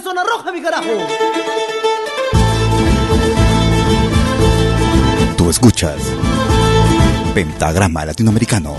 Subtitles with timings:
[0.00, 1.06] Zona roja, mi carajo.
[5.36, 6.00] Tú escuchas
[7.34, 8.76] Pentagrama Latinoamericano.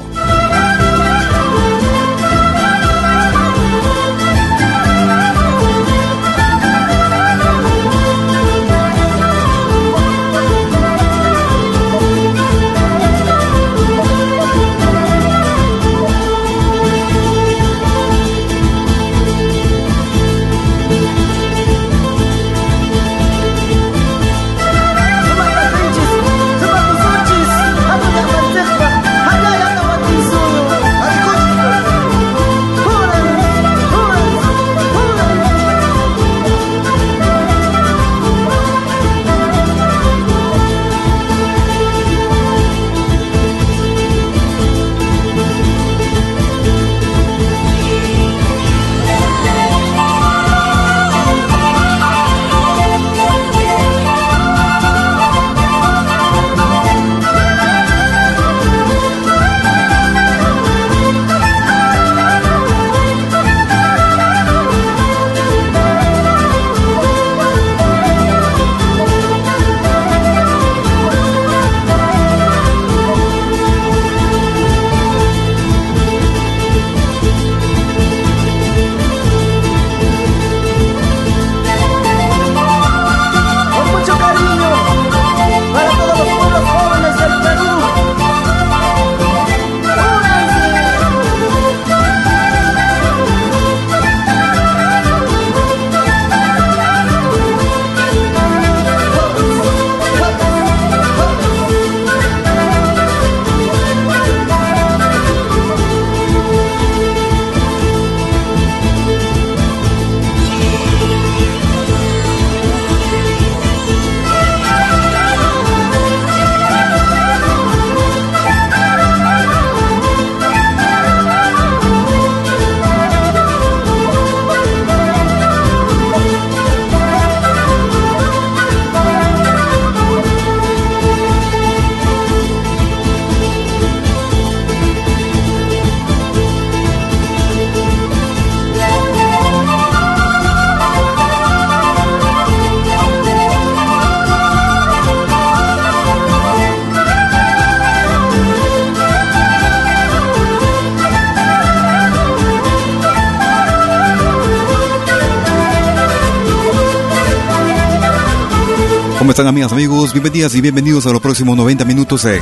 [159.53, 160.13] Amigas, amigos?
[160.13, 162.41] Bienvenidas y bienvenidos a los próximos 90 minutos en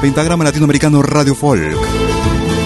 [0.00, 1.76] Pentagrama Latinoamericano Radio Folk.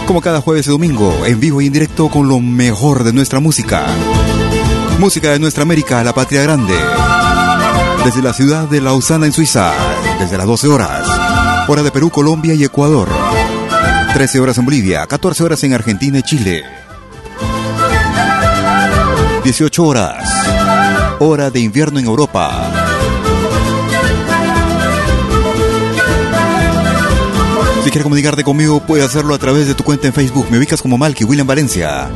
[0.07, 3.41] Como cada jueves y domingo, en vivo y en directo con lo mejor de nuestra
[3.41, 3.87] música.
[4.99, 6.75] Música de nuestra América, la patria grande.
[8.05, 9.73] Desde la ciudad de Lausana en Suiza,
[10.21, 11.09] desde las 12 horas.
[11.67, 13.09] Hora de Perú, Colombia y Ecuador.
[14.13, 16.63] 13 horas en Bolivia, 14 horas en Argentina y Chile.
[19.43, 20.29] 18 horas.
[21.21, 22.82] Hora de invierno en Europa.
[27.85, 30.47] Si quieres comunicarte conmigo, puedes hacerlo a través de tu cuenta en Facebook.
[30.51, 32.09] Me ubicas como Malky William Valencia.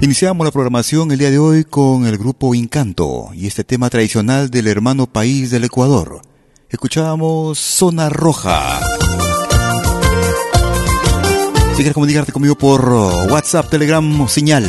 [0.00, 4.50] Iniciamos la programación el día de hoy con el grupo Incanto y este tema tradicional
[4.50, 6.22] del hermano país del Ecuador.
[6.70, 8.80] Escuchábamos Zona Roja.
[11.70, 12.84] Si quieres comunicarte conmigo por
[13.30, 14.66] WhatsApp, Telegram o señal,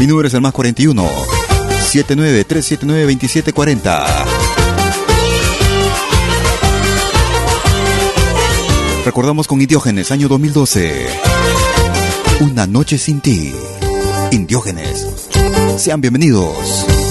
[0.00, 1.06] mi número es el más 41
[1.90, 4.37] 79 379 2740.
[9.08, 11.06] Recordamos con Indiógenes, año 2012.
[12.40, 13.54] Una noche sin ti.
[14.32, 15.06] Indiógenes.
[15.78, 17.07] Sean bienvenidos.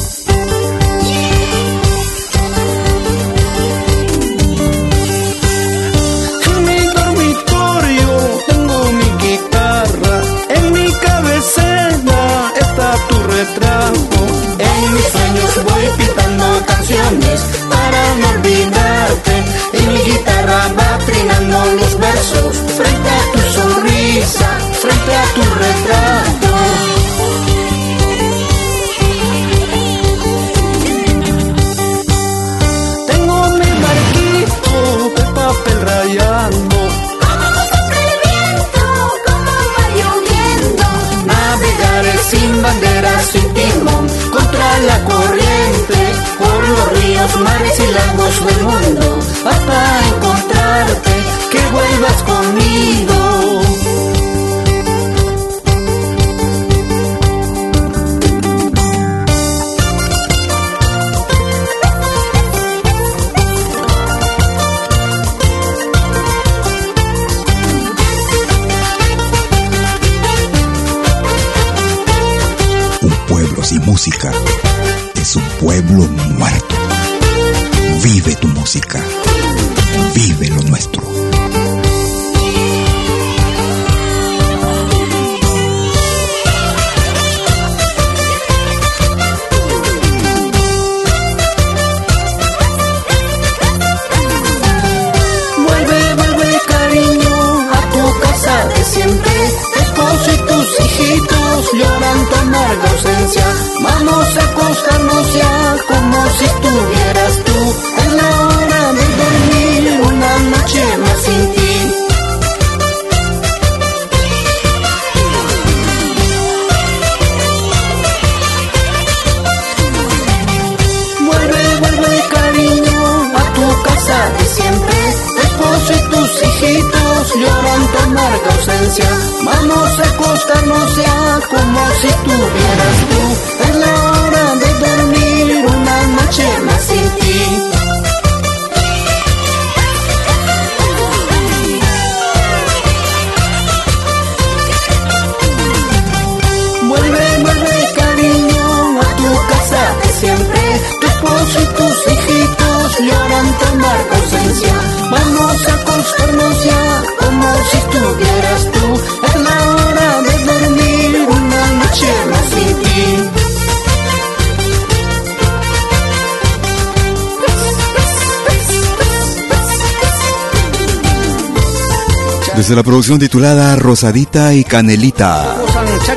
[172.97, 175.55] producción titulada Rosadita y Canelita,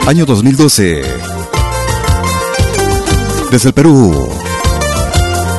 [0.06, 1.02] año 2012.
[3.50, 4.26] Desde el Perú,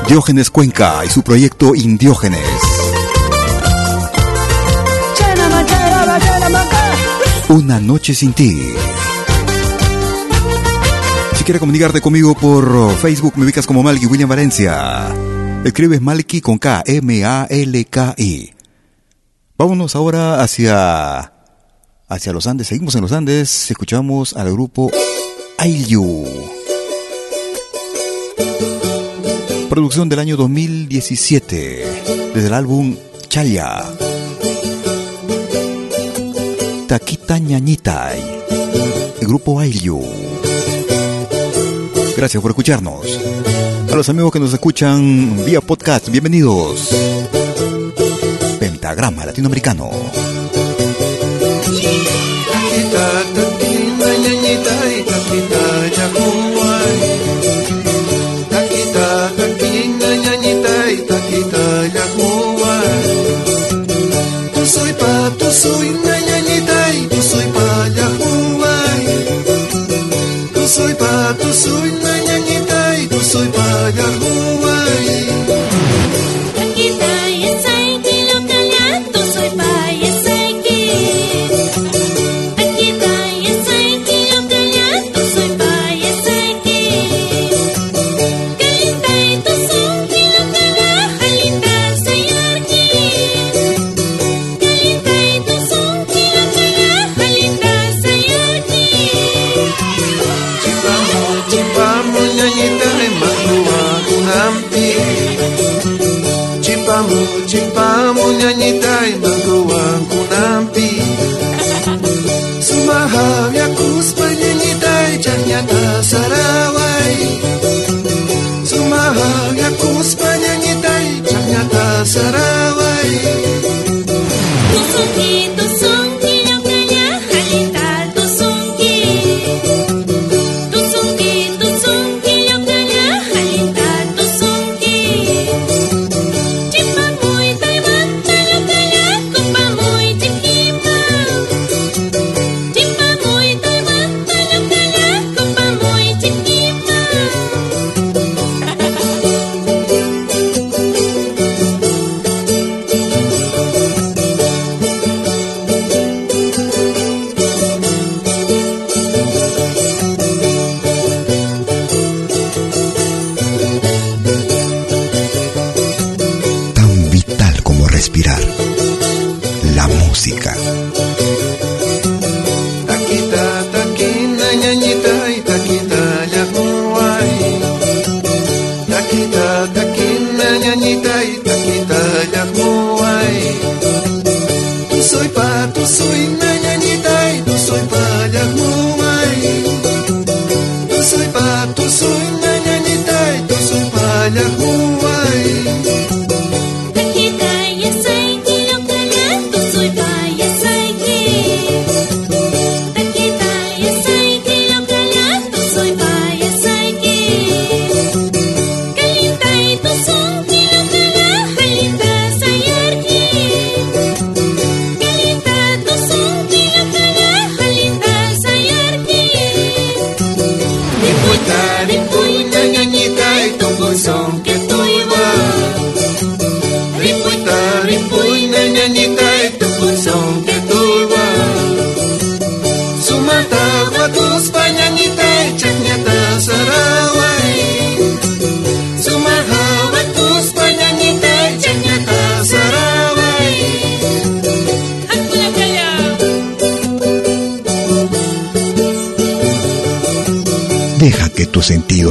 [0.08, 2.42] Diógenes Cuenca y su proyecto Indiógenes.
[7.50, 8.60] Una noche sin ti.
[11.38, 15.06] Si quieres comunicarte conmigo por Facebook, me ubicas como Malky William Valencia.
[15.64, 18.61] Escribes Malky con K, M-A-L-K-I.
[19.62, 21.34] Vámonos ahora hacia,
[22.08, 22.66] hacia los Andes.
[22.66, 23.70] Seguimos en los Andes.
[23.70, 24.90] Escuchamos al grupo
[25.60, 26.26] Ayu.
[29.70, 31.86] Producción del año 2017.
[32.34, 32.96] Desde el álbum
[33.28, 33.84] Chaya.
[36.88, 38.16] Taquita ñañita.
[38.16, 40.02] El grupo Ayu.
[42.18, 43.20] Gracias por escucharnos.
[43.92, 46.90] A los amigos que nos escuchan vía podcast, bienvenidos.
[48.92, 50.41] Pentagrama Latinoamericano.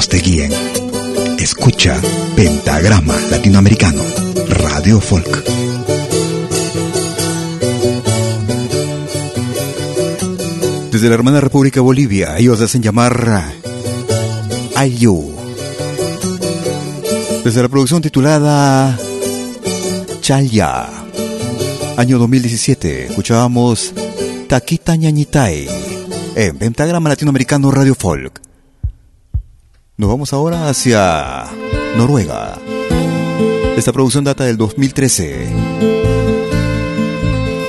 [0.09, 0.53] Te guíen.
[1.39, 2.01] Escucha
[2.37, 4.03] Pentagrama Latinoamericano,
[4.49, 5.45] Radio Folk.
[10.91, 13.53] Desde la hermana República Bolivia, ellos hacen llamar
[14.77, 15.33] Ayu.
[17.45, 18.99] Desde la producción titulada
[20.21, 20.89] Chaya,
[21.97, 23.93] año 2017, escuchábamos
[24.49, 25.69] Taquita Ñañitai
[26.37, 28.50] en Pentagrama Latinoamericano Radio Folk.
[30.01, 31.45] Nos vamos ahora hacia
[31.99, 32.59] Noruega.
[33.77, 35.47] Esta producción data del 2013.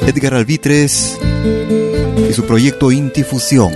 [0.07, 1.19] Edgar Albitres
[2.29, 3.73] y su proyecto Intifusión.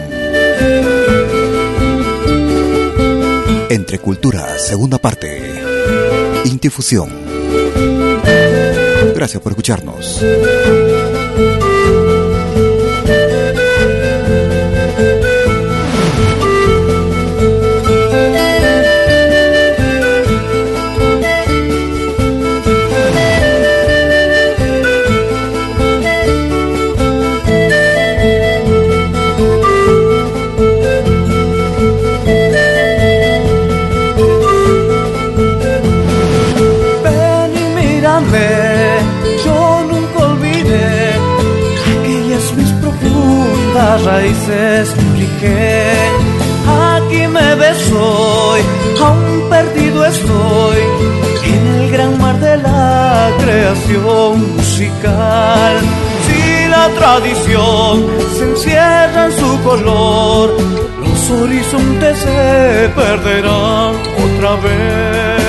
[3.69, 5.61] Entre Culturas, segunda parte.
[6.45, 7.09] Intifusión.
[9.13, 10.23] Gracias por escucharnos.
[53.45, 55.75] Creación musical.
[56.25, 60.57] Si la tradición se encierra en su color,
[61.03, 63.93] los horizontes se perderán
[64.25, 65.44] otra vez.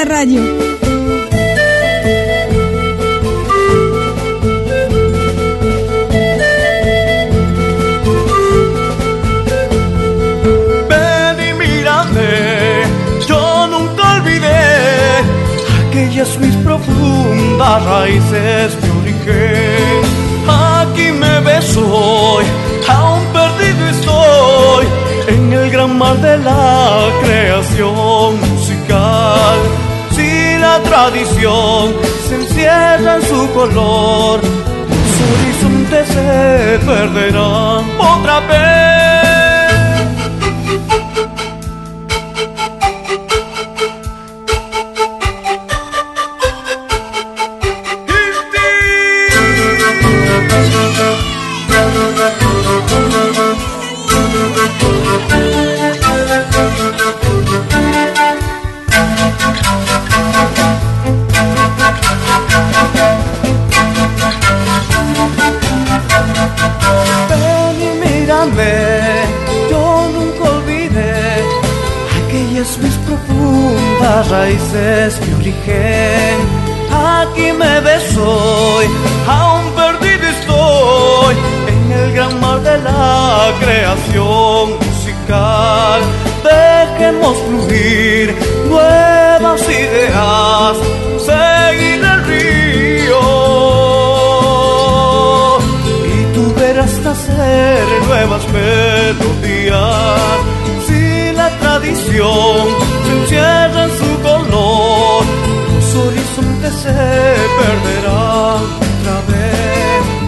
[0.00, 0.40] Esta radio.
[15.88, 20.00] Aquellas mis profundas raíces, mi origen.
[20.48, 21.76] Aquí me ves
[22.88, 24.86] aún perdido estoy
[25.28, 28.39] en el gran mar de la creación
[30.90, 31.94] tradición
[32.28, 38.89] se encierra en su color, los horizontes se perderán otra vez.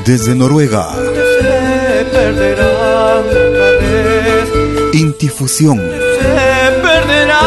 [0.05, 0.93] desde Noruega.
[0.95, 4.49] Se perderán otra vez.
[4.95, 5.79] Intifusión.
[5.79, 7.43] Se perderán.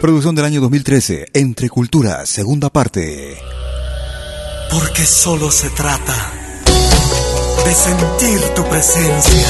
[0.00, 3.36] Producción del año 2013, Entre Culturas, segunda parte.
[4.70, 6.32] Porque solo se trata
[7.64, 9.46] de sentir tu presencia.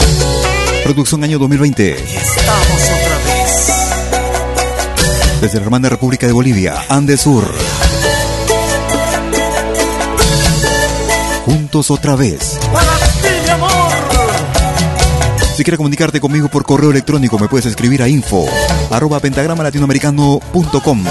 [0.84, 1.88] Producción año 2020.
[1.88, 3.66] Y estamos otra vez.
[5.40, 7.44] Desde la hermana República de Bolivia, Andes Sur.
[11.72, 12.58] otra vez.
[15.54, 18.46] Si quieres comunicarte conmigo por correo electrónico, me puedes escribir a info
[18.90, 21.04] arroba pentagrama latinoamericano.com.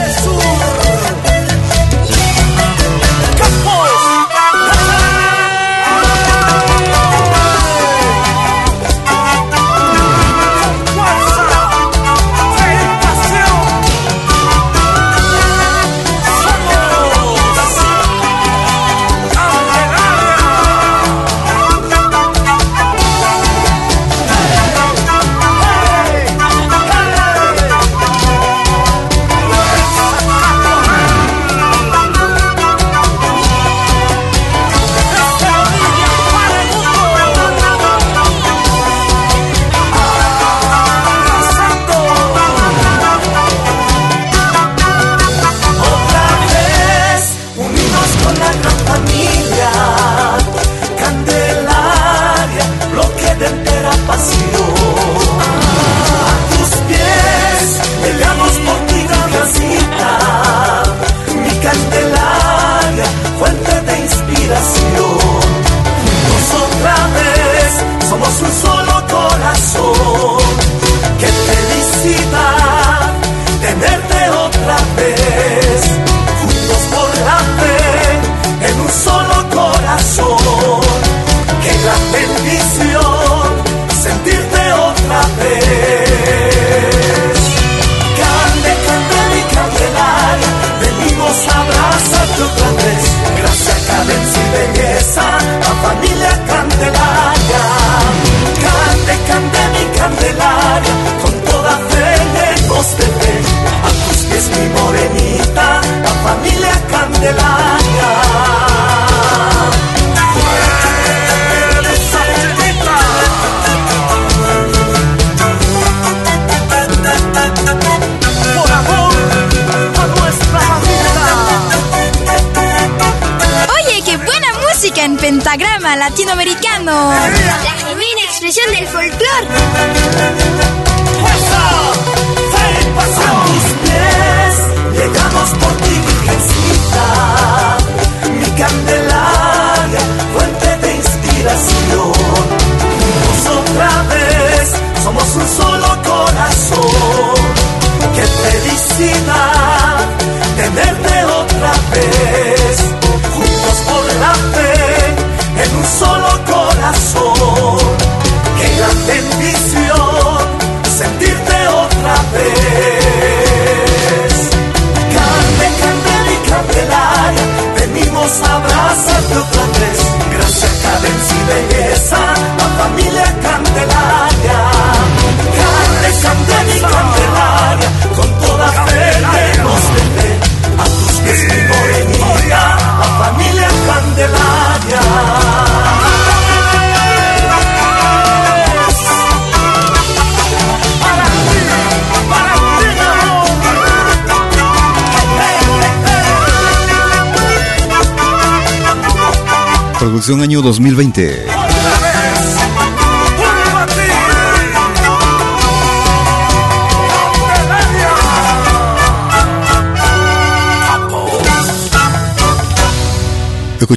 [199.99, 201.45] Producción año 2020.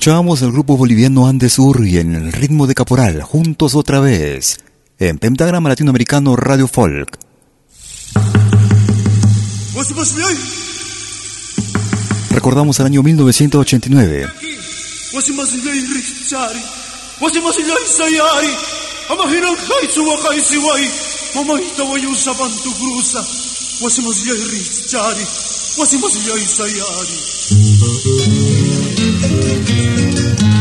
[0.02, 4.58] Escuchábamos al grupo boliviano Andes Urri en el ritmo de Caporal, juntos otra vez,
[4.98, 7.16] en Pentagrama Latinoamericano Radio Folk.
[12.30, 14.26] Recordamos el año 1989.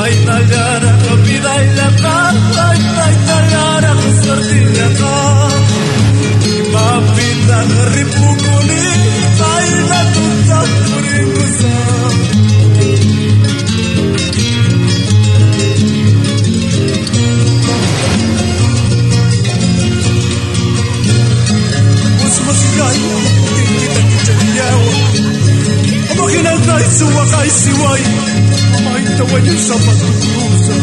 [0.00, 2.18] Μα η ταλιάρα κοπίδα η λεπτά
[2.54, 5.16] Τα ήρθα η ταλιάρα που σορτή λεπτά
[6.52, 8.36] Η παπίδα γρή που
[9.38, 11.76] Τα ήρθα του τσακουρή κουσά
[22.20, 23.12] Πώς μας γάλλει
[24.72, 25.27] από
[26.18, 28.02] Maghintay suwakay siway
[28.74, 30.74] Mamaytawan yung sa pagkutusa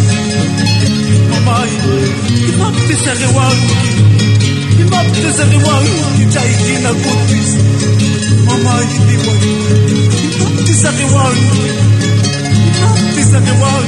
[1.29, 1.71] Mamay
[2.55, 3.61] Imapte sa rewang
[4.79, 7.49] Imapte sa rewang Kitay kinagutis
[8.47, 9.43] Mamay diway
[10.23, 11.39] Imapte sa rewang
[12.55, 13.87] Imapte sa you Imapte sa rewang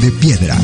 [0.00, 0.56] de piedra.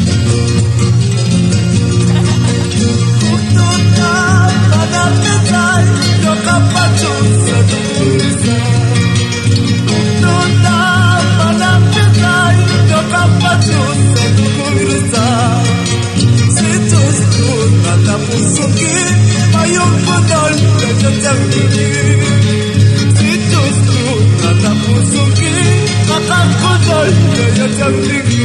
[27.87, 28.36] Thank you.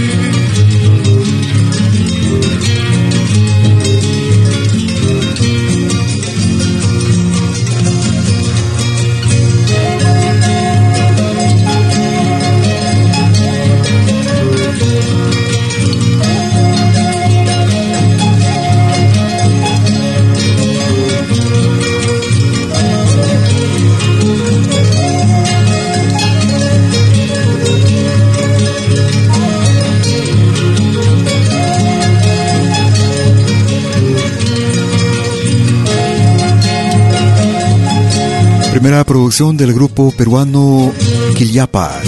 [39.12, 40.94] Producción del grupo peruano
[41.36, 42.08] Quillapas,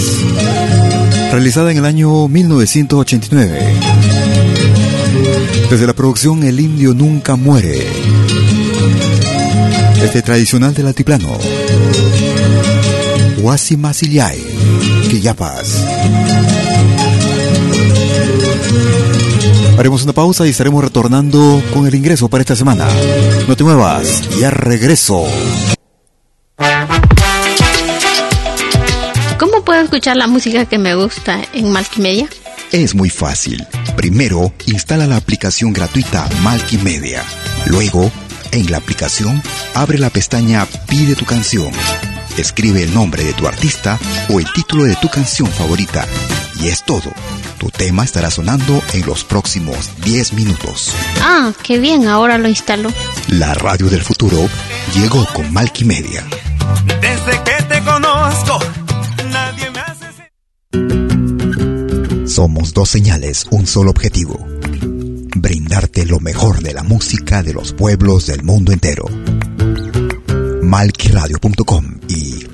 [1.30, 3.74] realizada en el año 1989.
[5.68, 7.86] Desde la producción El Indio Nunca Muere.
[10.02, 11.36] Este tradicional del altiplano.
[13.36, 14.38] Huasi Masillay,
[15.10, 15.84] Quillapas.
[19.76, 22.88] Haremos una pausa y estaremos retornando con el ingreso para esta semana.
[23.46, 25.26] No te muevas, ya regreso.
[29.38, 32.28] ¿Cómo puedo escuchar la música que me gusta en Multimedia?
[32.72, 33.66] Es muy fácil.
[33.96, 37.22] Primero, instala la aplicación gratuita Multimedia.
[37.66, 38.10] Luego,
[38.52, 39.42] en la aplicación,
[39.74, 41.72] abre la pestaña Pide tu canción.
[42.36, 46.06] Escribe el nombre de tu artista o el título de tu canción favorita.
[46.64, 47.12] Y es todo.
[47.58, 50.94] Tu tema estará sonando en los próximos 10 minutos.
[51.20, 52.90] Ah, qué bien, ahora lo instalo.
[53.28, 54.48] La radio del futuro
[54.94, 56.24] llegó con Multimedia.
[56.86, 58.58] Desde que te conozco,
[59.30, 60.06] nadie me hace...
[62.26, 64.38] Somos dos señales, un solo objetivo.
[65.36, 69.04] brindarte lo mejor de la música de los pueblos del mundo entero.
[70.62, 72.53] Malquiradio.com y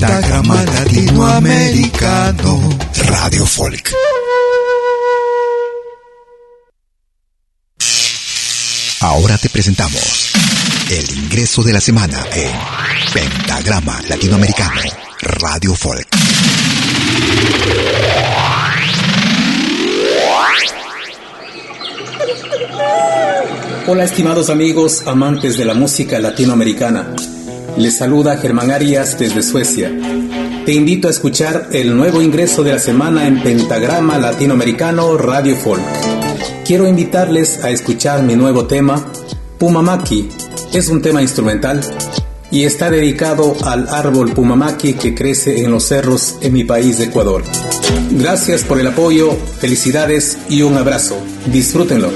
[0.00, 3.92] Pentagrama Latinoamericano Radio Folk.
[9.00, 10.32] Ahora te presentamos
[10.88, 12.50] el ingreso de la semana en
[13.12, 14.80] Pentagrama Latinoamericano
[15.20, 16.08] Radio Folk.
[23.86, 27.14] Hola estimados amigos amantes de la música latinoamericana.
[27.76, 29.90] Les saluda Germán Arias desde Suecia.
[30.66, 35.82] Te invito a escuchar el nuevo ingreso de la semana en Pentagrama Latinoamericano Radio Folk.
[36.64, 39.04] Quiero invitarles a escuchar mi nuevo tema,
[39.58, 40.28] Pumamaki.
[40.72, 41.80] Es un tema instrumental
[42.50, 47.04] y está dedicado al árbol Pumamaki que crece en los cerros en mi país de
[47.04, 47.42] Ecuador.
[48.10, 51.16] Gracias por el apoyo, felicidades y un abrazo.
[51.46, 52.10] Disfrútenlo.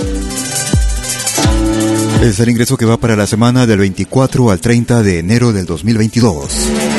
[2.22, 5.66] Es el ingreso que va para la semana del 24 al 30 de enero del
[5.66, 6.93] 2022.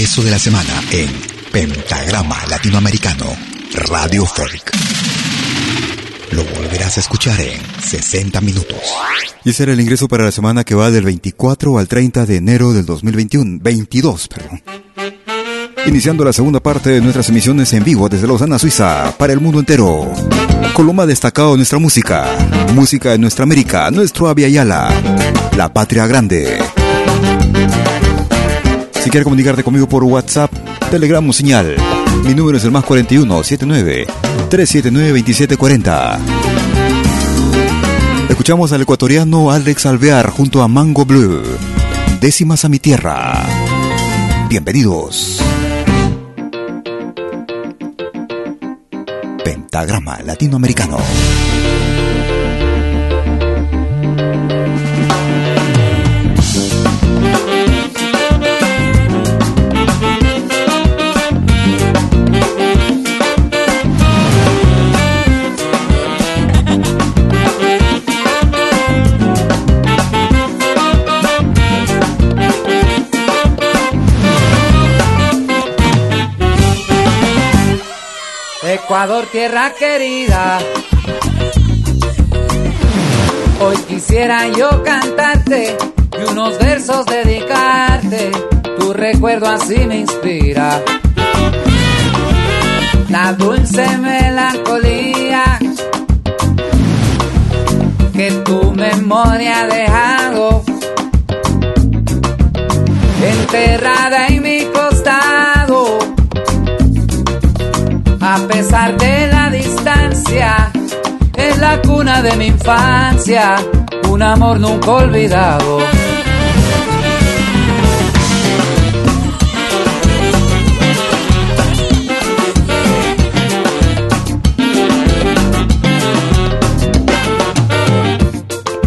[0.00, 1.10] Ingreso de la semana en
[1.52, 3.26] Pentagrama Latinoamericano,
[3.86, 4.70] Radio Folk.
[6.30, 8.78] Lo volverás a escuchar en 60 minutos.
[9.44, 12.36] Y ese era el ingreso para la semana que va del 24 al 30 de
[12.36, 13.58] enero del 2021.
[13.60, 14.62] 22, perdón.
[15.84, 19.60] Iniciando la segunda parte de nuestras emisiones en vivo desde Lausana, Suiza, para el mundo
[19.60, 20.10] entero.
[20.72, 22.26] Con lo más destacado de nuestra música.
[22.74, 24.88] Música de nuestra América, nuestro Avia Yala.
[25.58, 26.58] La patria grande.
[29.02, 30.52] Si quieres comunicarte conmigo por WhatsApp,
[30.90, 31.74] Telegram o señal,
[32.22, 34.06] mi número es el más 41 79
[34.50, 36.20] 379 2740.
[38.28, 41.42] Escuchamos al ecuatoriano Alex Alvear junto a Mango Blue.
[42.20, 43.42] Décimas a mi tierra.
[44.50, 45.40] Bienvenidos.
[49.42, 50.98] Pentagrama Latinoamericano.
[79.00, 80.58] Tierra querida.
[83.58, 85.74] Hoy quisiera yo cantarte
[86.18, 88.30] y unos versos dedicarte.
[88.78, 90.82] Tu recuerdo así me inspira.
[93.08, 95.58] La dulce melancolía
[98.12, 100.62] que tu memoria ha dejado
[103.22, 104.89] enterrada en mi costado.
[108.32, 110.70] A pesar de la distancia,
[111.36, 113.56] es la cuna de mi infancia,
[114.08, 115.78] un amor nunca olvidado.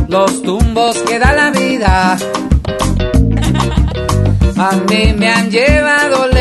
[0.08, 2.18] Los tumbos que da la vida
[4.58, 6.33] a mí me han llevado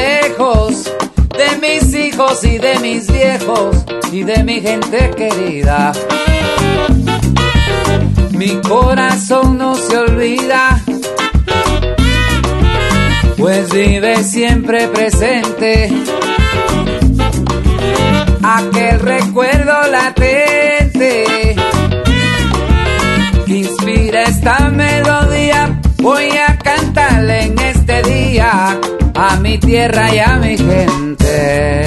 [1.63, 5.93] mis hijos y de mis viejos y de mi gente querida.
[8.33, 10.81] Mi corazón no se olvida,
[13.39, 15.93] pues vive siempre presente
[18.43, 21.55] aquel recuerdo latente
[23.47, 25.81] que inspira esta melodía.
[25.99, 28.81] Voy a cantarle en este día
[29.15, 31.85] a mi tierra y a mi gente.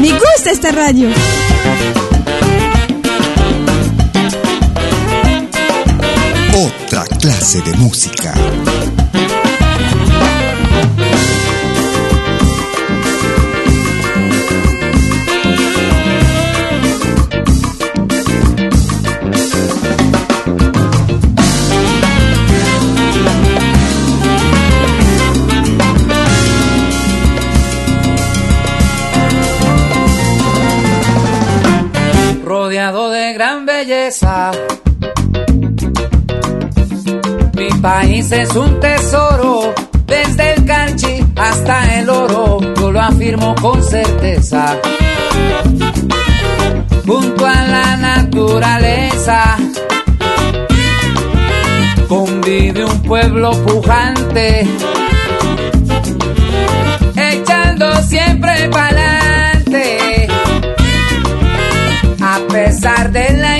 [0.00, 1.08] Me gusta esta radio.
[6.56, 8.34] Otra clase de música.
[37.54, 39.74] Mi país es un tesoro,
[40.06, 44.80] desde el canchi hasta el oro, yo lo afirmo con certeza.
[47.06, 49.58] Junto a la naturaleza
[52.08, 54.66] convive un pueblo pujante,
[57.16, 60.26] echando siempre pa'lante,
[62.22, 63.53] a pesar de la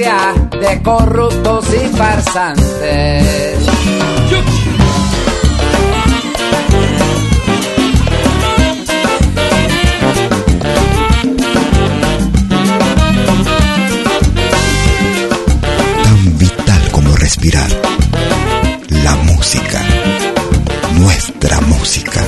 [0.00, 3.58] de corruptos y farsantes.
[16.02, 17.68] Tan vital como respirar.
[19.04, 19.82] La música.
[20.94, 22.22] Nuestra música.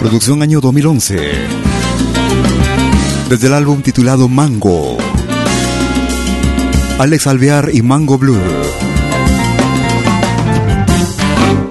[0.00, 1.16] Producción año 2011.
[3.28, 4.96] Desde el álbum titulado Mango.
[6.98, 8.40] Alex Alvear y Mango Blue.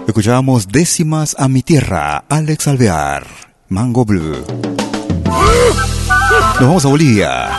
[0.05, 3.25] Escuchábamos décimas a mi tierra, Alex Alvear,
[3.69, 4.43] Mango Blue.
[6.59, 7.49] Nos vamos a Bolivia.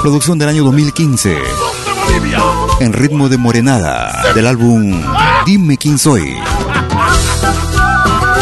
[0.00, 1.36] Producción del año 2015.
[2.80, 5.02] En ritmo de morenada, del álbum
[5.44, 6.36] Dime quién soy.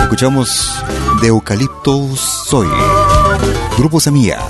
[0.03, 0.85] Escuchamos
[1.23, 2.67] de Eucaliptus Soy.
[3.79, 4.41] Grupo Semilla.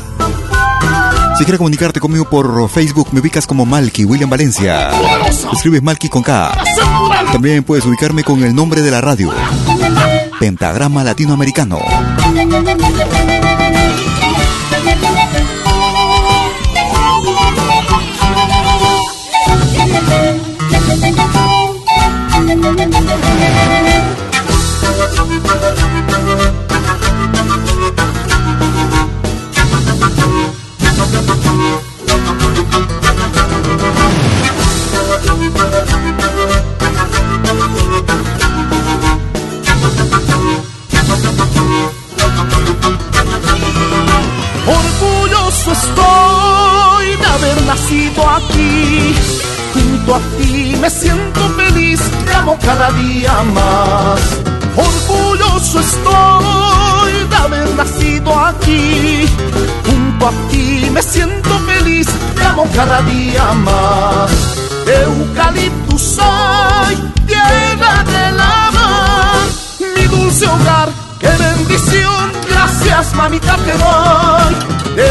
[1.37, 4.91] Si quieres comunicarte conmigo por Facebook, me ubicas como Malky William Valencia.
[5.53, 6.51] Escribes Malky con K.
[7.31, 9.31] También puedes ubicarme con el nombre de la radio.
[10.41, 11.79] Pentagrama Latinoamericano.
[50.13, 54.21] Junto a ti me siento feliz, te amo cada día más.
[54.77, 59.27] Orgulloso estoy de haber nacido aquí.
[59.87, 64.31] Junto a ti me siento feliz, te amo cada día más.
[64.87, 66.95] Eucaliptus soy,
[67.27, 69.49] tierra del amor,
[69.97, 70.91] mi dulce hogar,
[71.21, 74.55] qué bendición, gracias mamita te doy.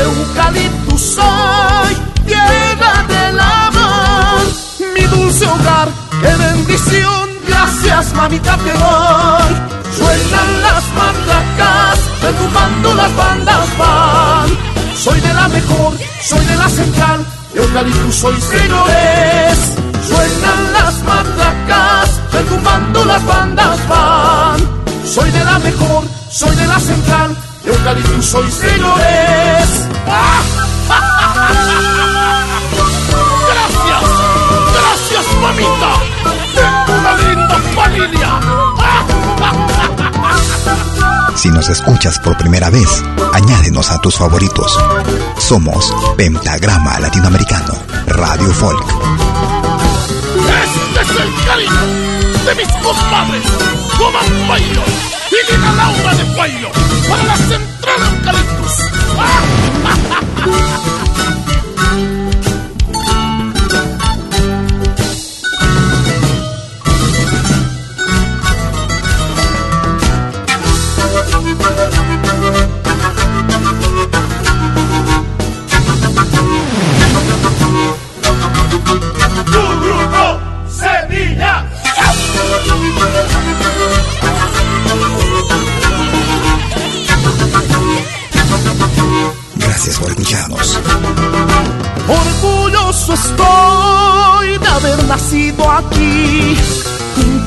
[0.05, 1.97] Eucaliptus soy,
[2.27, 3.80] tierra del amor,
[4.95, 5.87] mi dulce hogar,
[6.21, 9.71] qué bendición, gracias mamita te doy.
[9.97, 14.49] Suenan las maracas, retumbando las bandas van.
[14.95, 19.57] Soy de la mejor, soy de la central, Eucaliptus soy señores.
[20.07, 24.59] Suenan las matracas, retumbando las bandas van.
[25.05, 29.89] Soy de la mejor, soy de la central, Eucaliptus soy señores.
[30.05, 31.97] Gracias,
[35.41, 35.91] mamita.
[36.55, 38.39] Tengo una linda familia.
[41.35, 44.77] Si nos escuchas por primera vez, añádenos a tus favoritos.
[45.37, 47.73] Somos Pentagrama Latinoamericano,
[48.07, 48.85] Radio Folk.
[50.63, 51.85] Este es el cariño
[52.45, 53.43] de mis compadres,
[53.97, 54.83] Tomás Payo
[55.31, 56.69] y Lina Laura de Payo,
[57.09, 58.75] para la central Eucaliptus.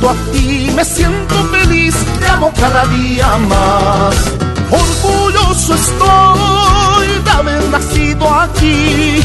[0.05, 4.15] Junto a me siento feliz, te amo cada día más.
[4.71, 9.25] Orgulloso estoy de haber nacido aquí.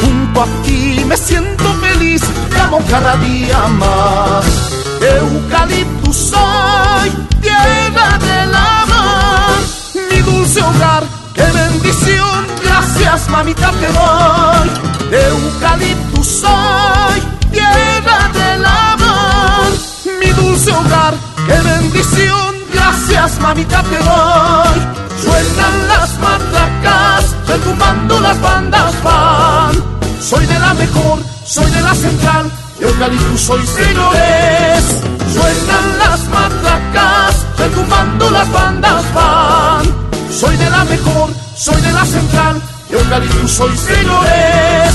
[0.00, 4.46] Junto a ti me siento feliz, te amo cada día más.
[5.02, 7.10] Eucaliptus soy,
[7.42, 9.60] tierra del amor,
[10.10, 11.04] mi dulce hogar,
[11.34, 14.70] qué bendición, gracias mamita te doy.
[15.28, 17.22] Eucaliptus soy,
[17.52, 19.03] tierra del amor,
[20.34, 21.14] dulce hogar,
[21.46, 24.80] qué bendición, gracias mamita te doy.
[25.22, 29.72] Suenan las matracas, retumbando las bandas van.
[30.20, 34.84] Soy de la mejor, soy de la central, eucaliptus soy señores.
[35.32, 39.84] Suenan las matracas, retumbando las bandas van.
[40.30, 44.94] Soy de la mejor, soy de la central, eucaliptus soy señores.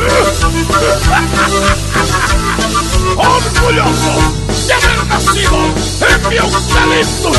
[3.16, 5.58] Orgulloso de haber nacido
[6.08, 7.38] en mi eucaliptus.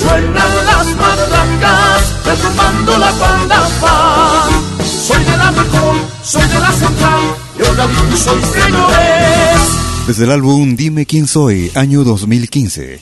[0.00, 4.50] Suenan las matracas, retumbando la banda van.
[4.84, 7.20] Soy de la mejor, soy de la central,
[7.56, 10.06] de eucaliptus soy señores.
[10.08, 13.00] Desde el álbum Dime quién soy, año 2015.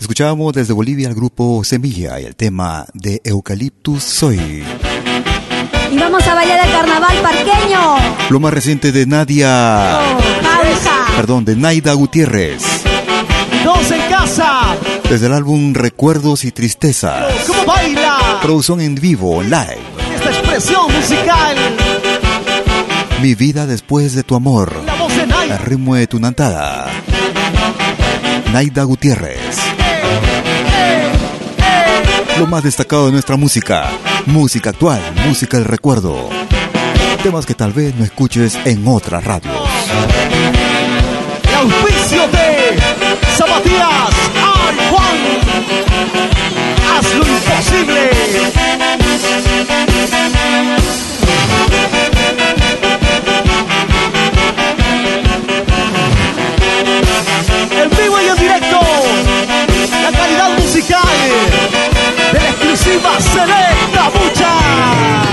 [0.00, 4.64] Escuchábamos desde Bolivia al grupo Semilla y el tema de Eucaliptus Soy.
[5.90, 7.96] Y vamos a bailar el carnaval parqueño.
[8.30, 9.98] Lo más reciente de Nadia.
[10.42, 10.95] Pausa.
[11.16, 12.62] Perdón, de Naida Gutiérrez.
[13.64, 14.76] Dos en casa.
[15.08, 17.32] Desde el álbum Recuerdos y Tristezas.
[17.46, 18.38] ¿Cómo baila?
[18.42, 19.78] Producción en vivo, live.
[20.14, 21.56] Esta expresión musical.
[23.22, 24.82] Mi vida después de tu amor.
[24.84, 25.50] La voz de Nay.
[25.50, 26.90] El ritmo de tu nantada.
[28.52, 29.56] Naida Gutiérrez.
[32.38, 33.88] Lo más destacado de nuestra música.
[34.26, 36.28] Música actual, música del recuerdo.
[37.22, 39.56] Temas que tal vez no escuches en otras radios.
[41.58, 42.76] Auspicio de
[43.34, 45.18] Zapatillas Ay Juan.
[46.90, 48.10] Haz lo imposible.
[57.72, 58.80] En vivo y en directo.
[60.02, 61.00] La calidad musical
[62.32, 65.25] de la exclusiva Selecta Mucha.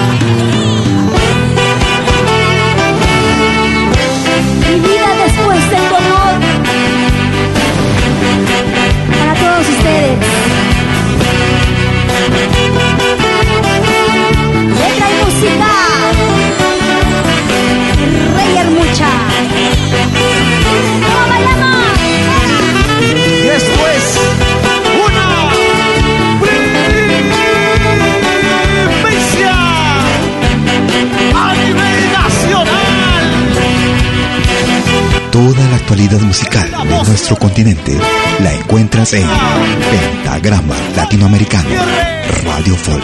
[37.24, 37.98] Nuestro continente
[38.42, 39.26] la encuentras en
[39.90, 41.70] Pentagrama Latinoamericano
[42.44, 43.02] Radio Folk.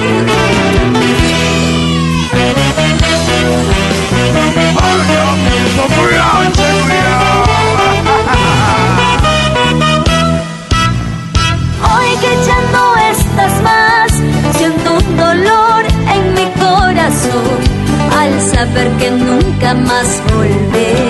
[11.81, 14.11] Hoy que ya no estás más,
[14.57, 17.59] siento un dolor en mi corazón
[18.19, 21.08] al saber que nunca más volverás.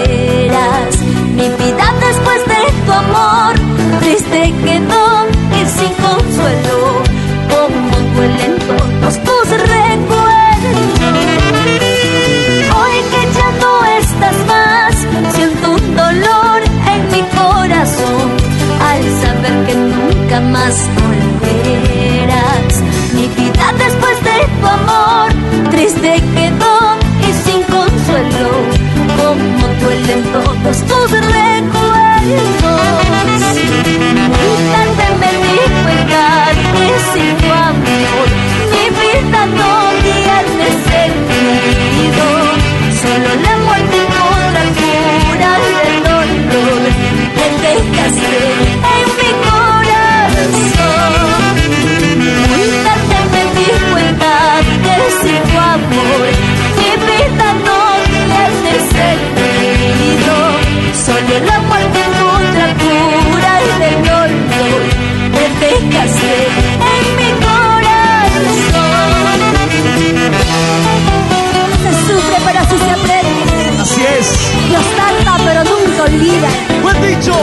[76.40, 76.82] Olvida.
[76.82, 77.34] Buen dicho.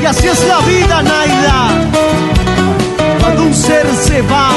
[0.00, 1.88] Y así es la vida, Naida.
[3.20, 4.50] Cuando un ser se va,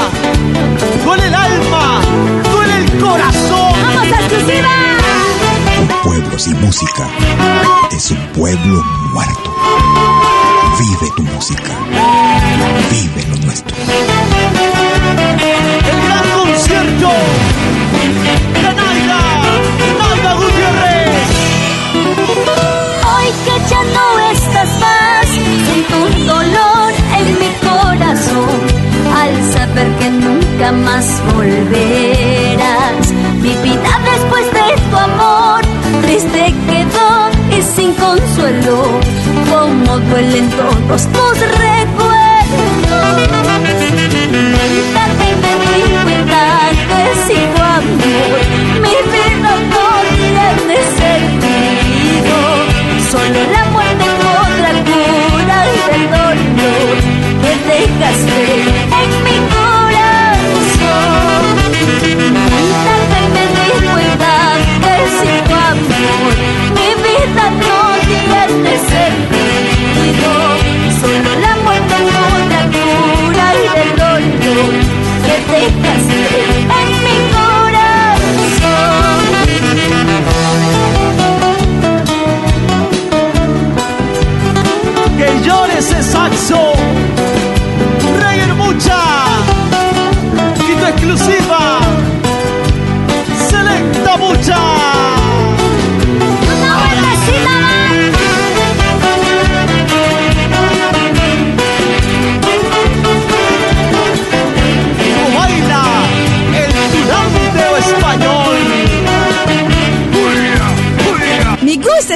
[1.05, 2.01] duele el alma,
[2.51, 3.73] duele el corazón.
[3.81, 4.69] ¡Vamos a exclusiva!
[5.79, 7.07] Un pueblo sin música
[7.91, 8.83] es un pueblo
[9.13, 9.55] muerto.
[10.79, 11.71] Vive tu música.
[12.91, 13.75] Vive lo nuestro.
[15.89, 17.11] El gran concierto
[29.77, 31.05] saber que nunca más
[31.35, 33.11] volverás.
[33.41, 35.61] Mi vida después de tu amor,
[36.01, 38.99] triste quedó y sin consuelo.
[39.49, 42.17] como duelen todos tus recuerdos.
[44.53, 46.41] Cuéntate y me di cuenta
[46.89, 48.39] que tu amor
[48.83, 49.85] mi vida no
[50.17, 52.37] tiene sentido.
[53.11, 56.37] Solo la muerte podrá curar el dolor
[57.41, 58.76] que dejaste
[75.67, 76.06] que dejaste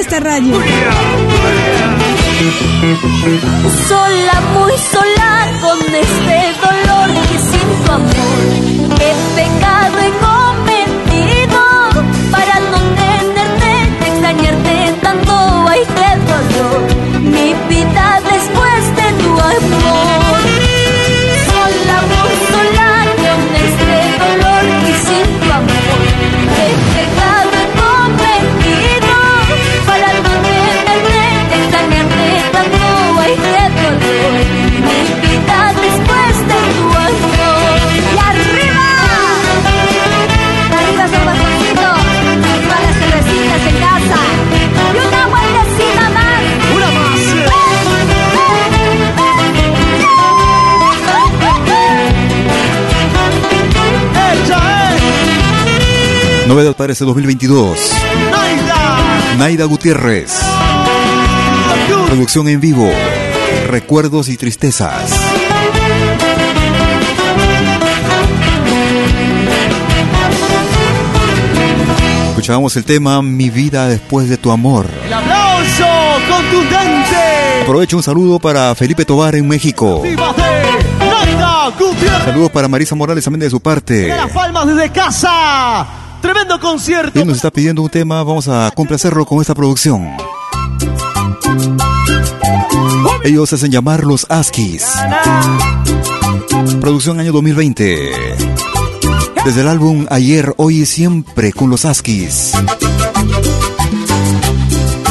[0.02, 0.56] esta radio.
[3.88, 5.32] Sola, muy sola
[5.62, 8.40] con este dolor que sin tu amor
[9.00, 9.91] he pecado
[56.54, 57.94] 9 de altares 2022.
[58.30, 60.38] Naida, Naida Gutiérrez.
[62.08, 62.92] Producción en vivo.
[63.68, 65.18] Recuerdos y tristezas.
[72.32, 74.88] Escuchábamos el tema Mi vida después de tu amor.
[75.06, 75.86] El aplauso
[76.30, 77.62] contundente.
[77.62, 80.04] Aprovecho un saludo para Felipe Tobar en México.
[82.26, 83.94] Saludos para Marisa Morales también de su parte.
[83.94, 86.01] De las palmas desde casa.
[86.22, 87.20] Tremendo concierto.
[87.20, 90.10] Él nos está pidiendo un tema, vamos a complacerlo con esta producción.
[93.24, 94.88] Ellos hacen llamar los Askis.
[96.80, 98.12] Producción año 2020.
[99.46, 102.54] Desde el álbum Ayer, Hoy y Siempre con los Askis.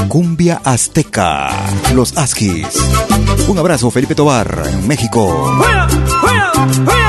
[0.08, 1.50] Cumbia Azteca.
[1.94, 2.66] Los Askis.
[3.48, 5.54] Un abrazo, Felipe Tobar, en México.
[5.58, 5.88] ¡Fuera!
[5.88, 6.52] ¡Fuera!
[6.84, 6.99] ¡Fuera!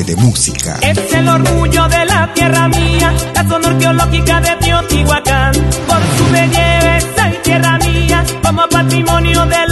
[0.00, 0.78] De música.
[0.80, 5.52] Es el orgullo de la tierra mía, la zona arqueológica de Teotihuacán.
[5.86, 9.71] Por su belleza y tierra mía, como patrimonio de la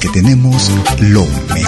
[0.00, 0.70] Que tenemos
[1.00, 1.59] lo mejor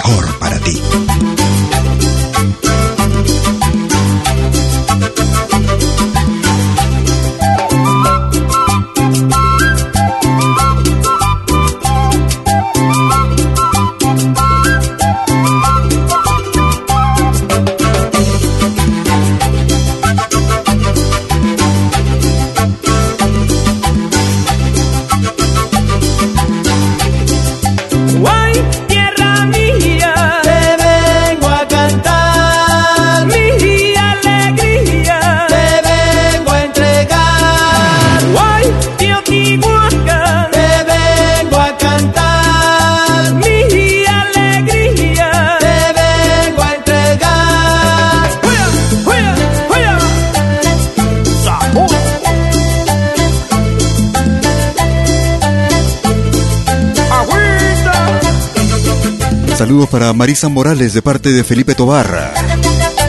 [59.73, 62.31] Saludos para Marisa Morales de parte de Felipe Tobarra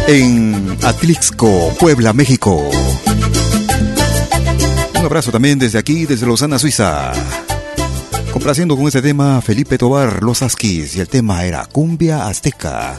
[0.08, 2.70] en Atlixco, Puebla, México.
[4.98, 7.12] Un abrazo también desde aquí, desde Lozana, Suiza.
[8.32, 12.96] Complaciendo con este tema Felipe Tobar, Los Asquis, y el tema era Cumbia Azteca.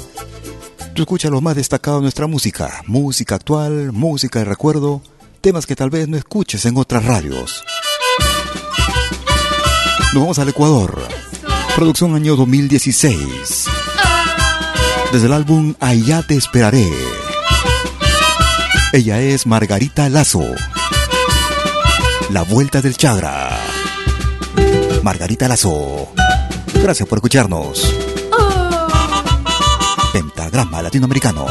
[0.93, 5.01] Tú escuchas lo más destacado de nuestra música, música actual, música de recuerdo,
[5.41, 7.63] temas que tal vez no escuches en otras radios.
[10.13, 11.14] Nos vamos al Ecuador.
[11.75, 13.65] Producción año 2016.
[15.11, 16.89] Desde el álbum Allá te esperaré.
[18.93, 20.45] Ella es Margarita Lazo.
[22.29, 23.59] La vuelta del Chagra.
[25.03, 26.13] Margarita Lazo.
[26.81, 27.93] Gracias por escucharnos.
[30.13, 31.45] Pentagrama Latinoamericano.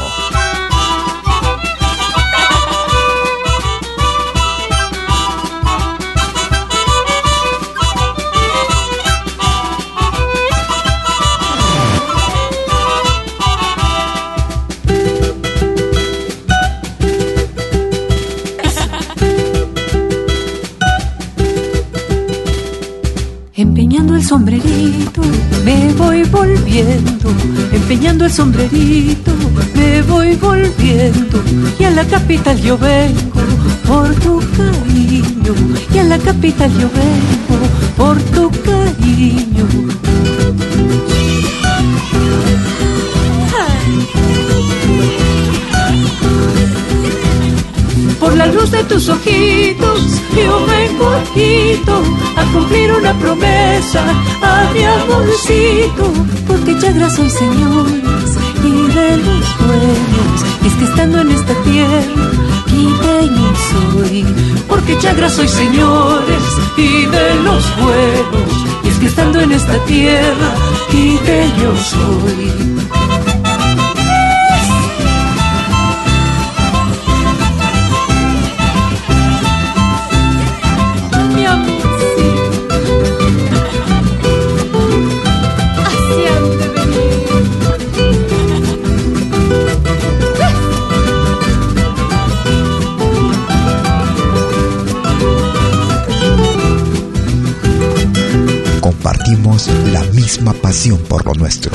[23.77, 25.21] Empeñando el sombrerito,
[25.65, 27.29] me voy volviendo.
[27.73, 29.33] Empeñando el sombrerito,
[29.75, 31.43] me voy volviendo.
[31.77, 33.41] Y a la capital yo vengo
[33.85, 35.53] por tu cariño.
[35.93, 37.67] Y a la capital yo vengo
[37.97, 39.67] por tu cariño.
[48.25, 50.01] Por la luz de tus ojitos,
[50.35, 51.79] yo vengo aquí
[52.35, 54.03] a cumplir una promesa
[54.41, 56.11] a mi amorcito.
[56.47, 58.29] Porque chagra soy señores
[58.63, 60.37] y de los buenos.
[60.65, 62.31] Es que estando en esta tierra,
[62.65, 64.25] quiteño soy.
[64.67, 66.45] Porque chagra soy señores
[66.77, 68.51] y de los buenos.
[68.85, 70.49] Y es que estando en esta tierra,
[70.89, 72.74] quiteño soy.
[99.93, 101.71] La misma pasión por lo nuestro.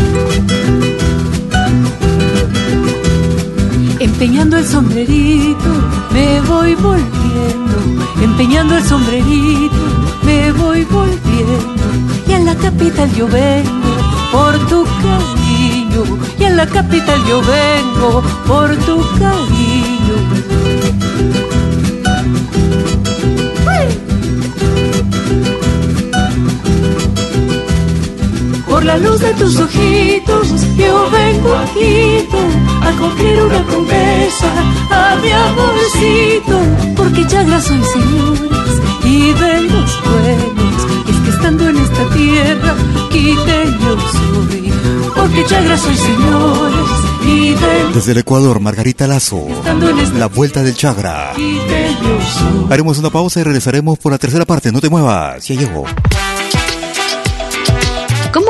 [3.98, 5.70] Empeñando el sombrerito,
[6.12, 7.76] me voy volviendo.
[8.22, 9.76] Empeñando el sombrerito,
[10.24, 11.84] me voy volviendo.
[12.28, 13.92] Y a la capital yo vengo
[14.30, 16.18] por tu cariño.
[16.38, 19.59] Y a la capital yo vengo por tu cariño.
[28.80, 32.26] Por la luz de tus ojitos, yo vengo aquí
[32.80, 34.46] a cumplir una promesa
[34.90, 36.58] a mi amorcito.
[36.96, 40.86] Porque chagra soy señores y de los buenos.
[41.06, 42.74] Y es que estando en esta tierra,
[43.10, 44.72] quiteño soy.
[45.14, 46.90] Porque chagra soy señores
[47.26, 49.46] y de Desde el Ecuador, Margarita Lazo.
[50.16, 51.34] La vuelta del Chagra.
[52.70, 54.72] Haremos una pausa y regresaremos por la tercera parte.
[54.72, 55.84] No te muevas, ya llego.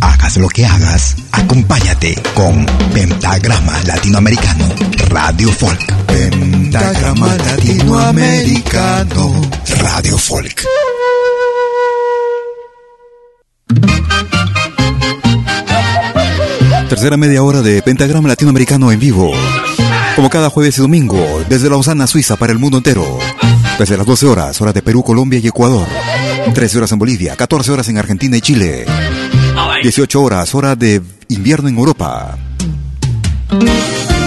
[0.00, 4.66] Hagas lo que hagas, acompáñate con Pentagrama Latinoamericano
[5.08, 5.80] Radio Folk.
[6.06, 9.32] Pentagrama Latinoamericano
[9.80, 10.64] Radio Folk.
[16.88, 19.32] Tercera media hora de Pentagrama Latinoamericano en vivo.
[20.16, 23.18] Como cada jueves y domingo, desde Lausana, Suiza, para el mundo entero.
[23.78, 25.86] Desde las 12 horas, hora de Perú, Colombia y Ecuador.
[26.54, 28.84] 13 horas en Bolivia, 14 horas en Argentina y Chile.
[29.82, 32.36] 18 horas, hora de invierno en Europa.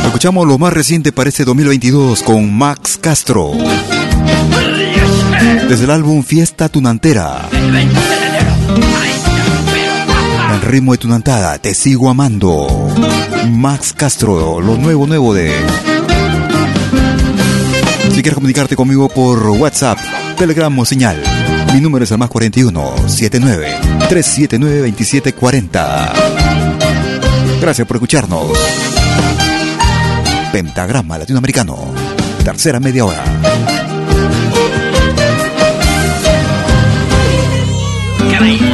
[0.06, 3.52] Escuchamos lo más reciente para este 2022 con Max Castro.
[5.68, 7.50] Desde el álbum Fiesta Tunantera.
[10.54, 12.90] El ritmo de Tunantada, te sigo amando.
[13.50, 15.54] Max Castro, lo nuevo, nuevo de.
[18.10, 19.98] Si quieres comunicarte conmigo por WhatsApp,
[20.38, 21.22] Telegram o señal,
[21.74, 23.76] mi número es el más 41 79
[24.10, 26.14] 379 2740.
[27.62, 28.48] Gracias por escucharnos.
[30.52, 31.78] Pentagrama Latinoamericano,
[32.44, 33.24] tercera media hora.
[38.30, 38.71] Que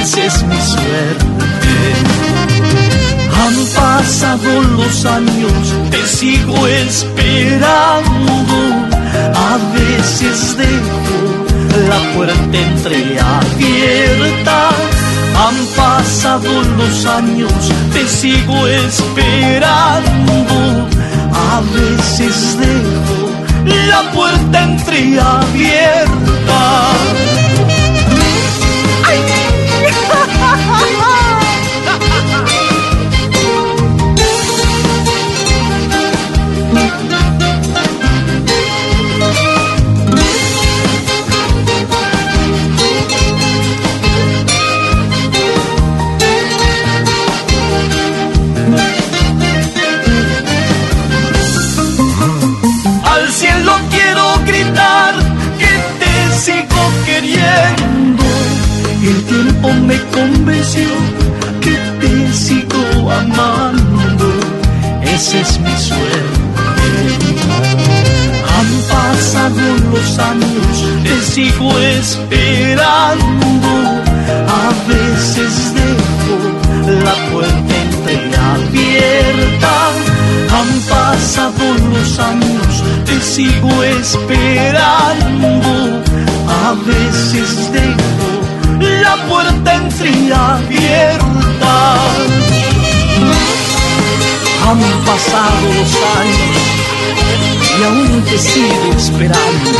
[0.00, 1.26] veces es mi suerte.
[3.40, 5.52] Han pasado los años,
[5.90, 8.54] te sigo esperando.
[9.34, 11.44] A veces dejo
[11.88, 14.70] la puerta entreabierta.
[15.44, 17.52] Han pasado los años,
[17.92, 20.88] te sigo esperando.
[21.32, 23.30] A veces dejo
[23.88, 27.19] la puerta entreabierta.
[59.60, 60.88] Tiempo me convenció
[61.60, 64.28] que te sigo amando.
[65.02, 66.40] Ese es mi suerte.
[68.56, 69.60] Han pasado
[69.92, 73.68] los años, te sigo esperando.
[74.48, 76.36] A veces dejo
[77.04, 77.74] la puerta
[78.06, 79.72] entreabierta.
[80.56, 85.50] Han pasado los años, te sigo esperando.
[86.48, 88.39] A veces dejo
[89.00, 91.24] la puerta entreabierta.
[94.66, 96.80] Han pasado los años
[97.78, 99.70] y aún te sigo esperando.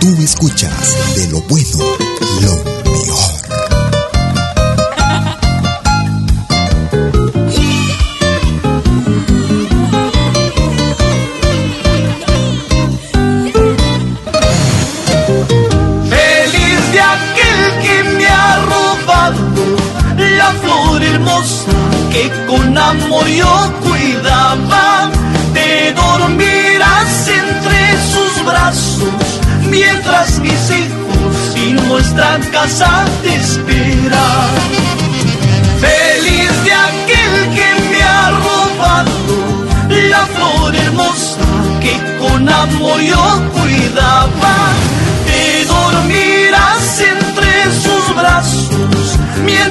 [0.00, 1.78] Tú escuchas de lo bueno,
[2.42, 2.71] lo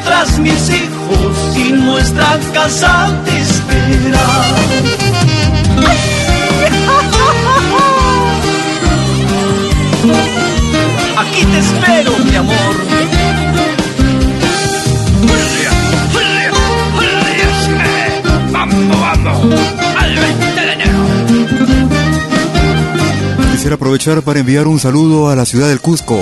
[0.01, 4.21] mientras mis hijos y nuestra casa te esperan.
[11.17, 12.75] Aquí te espero, mi amor.
[18.51, 19.55] Vamos, vamos,
[19.97, 20.99] al 20 de enero.
[23.51, 26.19] Quisiera aprovechar para enviar un saludo a la ciudad del Cusco.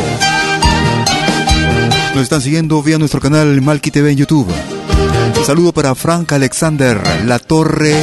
[2.14, 4.48] Nos están siguiendo vía nuestro canal Malki TV en YouTube.
[5.46, 7.96] Saludo para Frank Alexander, La Torre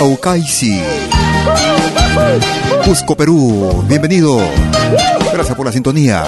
[0.00, 0.80] Aucaisi.
[2.84, 3.84] Cusco, Perú.
[3.88, 4.38] Bienvenido.
[5.32, 6.24] Gracias por la sintonía.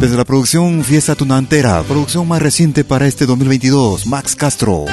[0.00, 4.86] Desde la producción Fiesta Tunantera, producción más reciente para este 2022, Max Castro.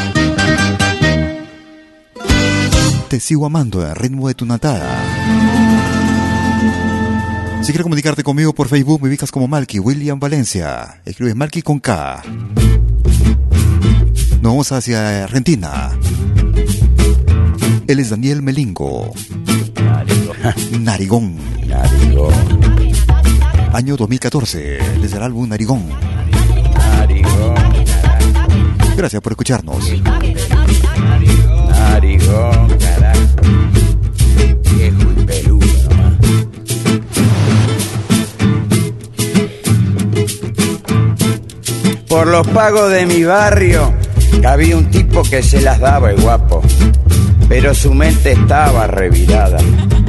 [3.07, 5.98] Te sigo amando al ritmo de tu natada.
[7.61, 11.01] Si quieres comunicarte conmigo por Facebook, me ubicas como Malky William Valencia.
[11.05, 12.23] Escribes Malky con K.
[14.41, 15.91] Nos vamos hacia Argentina.
[17.87, 19.13] Él es Daniel Melingo.
[20.79, 21.35] Narigón.
[23.73, 25.83] Año 2014, desde el álbum Narigón.
[28.95, 29.83] Gracias por escucharnos.
[31.69, 33.19] Narigón, carajo.
[34.75, 35.58] Viejo
[42.09, 43.93] Por los pagos de mi barrio
[44.43, 46.63] había un tipo que se las daba el guapo,
[47.47, 49.59] pero su mente estaba revirada.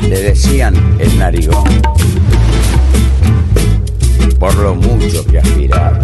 [0.09, 1.69] Le decían el narigón,
[4.39, 6.01] por lo mucho que aspiraba.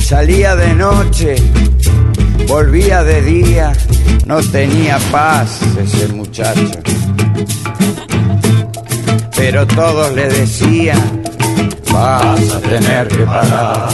[0.00, 1.36] Salía de noche,
[2.46, 3.72] volvía de día,
[4.26, 6.78] no tenía paz ese muchacho.
[9.34, 11.15] Pero todos le decían,
[11.92, 13.88] vas a tener que parar.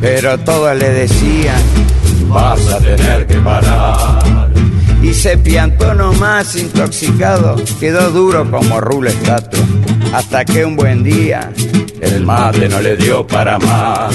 [0.00, 1.62] Pero todos le decían,
[2.28, 4.50] vas a tener que parar.
[5.02, 9.60] Y se piantó nomás intoxicado, quedó duro como rulo estatua.
[10.14, 11.50] Hasta que un buen día
[12.00, 14.14] el mate no le dio para más.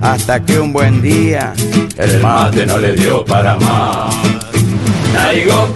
[0.00, 1.52] Hasta que un buen día
[1.98, 4.16] el mate no le dio para más.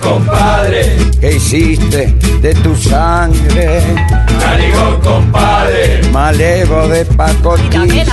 [0.01, 0.97] Compadre.
[1.21, 2.07] ¿Qué hiciste
[2.41, 3.83] de tu sangre?
[4.39, 6.01] Narigón, compadre.
[6.13, 8.05] Malevo de pacotilla.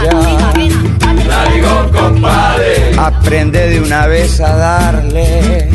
[1.27, 2.91] Narigón, compadre.
[2.97, 5.69] Aprende de una vez a darle.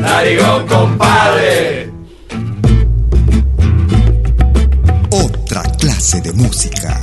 [0.00, 1.90] Narigón, compadre.
[5.10, 7.00] Otra clase de música.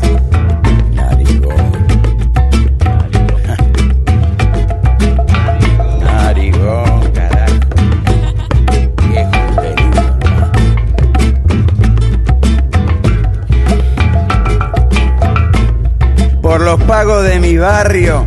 [16.87, 18.25] Pagos de mi barrio,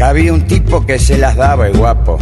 [0.00, 2.18] había un tipo que se las daba el guapo,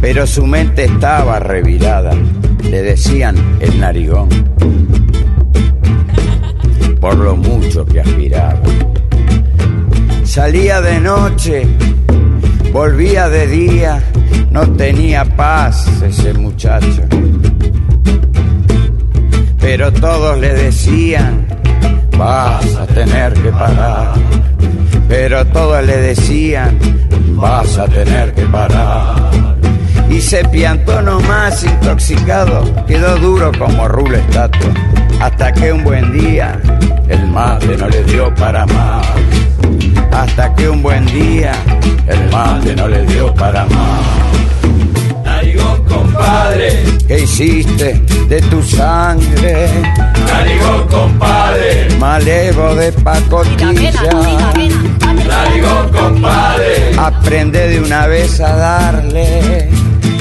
[0.00, 2.12] pero su mente estaba revirada.
[2.68, 4.28] Le decían el narigón,
[7.00, 8.60] por lo mucho que aspiraba.
[10.24, 11.66] Salía de noche,
[12.72, 14.02] volvía de día,
[14.50, 17.02] no tenía paz ese muchacho.
[19.60, 21.46] Pero todos le decían,
[22.16, 24.14] vas a tener que parar.
[25.08, 26.78] Pero todos le decían,
[27.34, 29.32] vas a tener que parar.
[30.08, 34.18] Y se piantó nomás intoxicado, quedó duro como rulo.
[35.20, 36.60] Hasta que un buen día
[37.08, 39.06] el mate no le dio para más.
[40.10, 41.52] Hasta que un buen día
[42.06, 44.22] el mate no le dio para más.
[45.92, 46.84] Narigón, compadre.
[47.06, 49.68] ¿Qué hiciste de tu sangre?
[50.26, 51.88] Narigón, compadre.
[51.98, 53.92] Malevo de pacotilla.
[55.28, 56.94] Narigón, compadre.
[56.98, 59.68] Aprende de una vez a darle.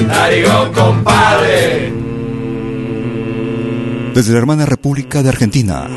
[0.08, 1.94] Narigón, compadre.
[4.14, 5.88] Desde la hermana República de Argentina.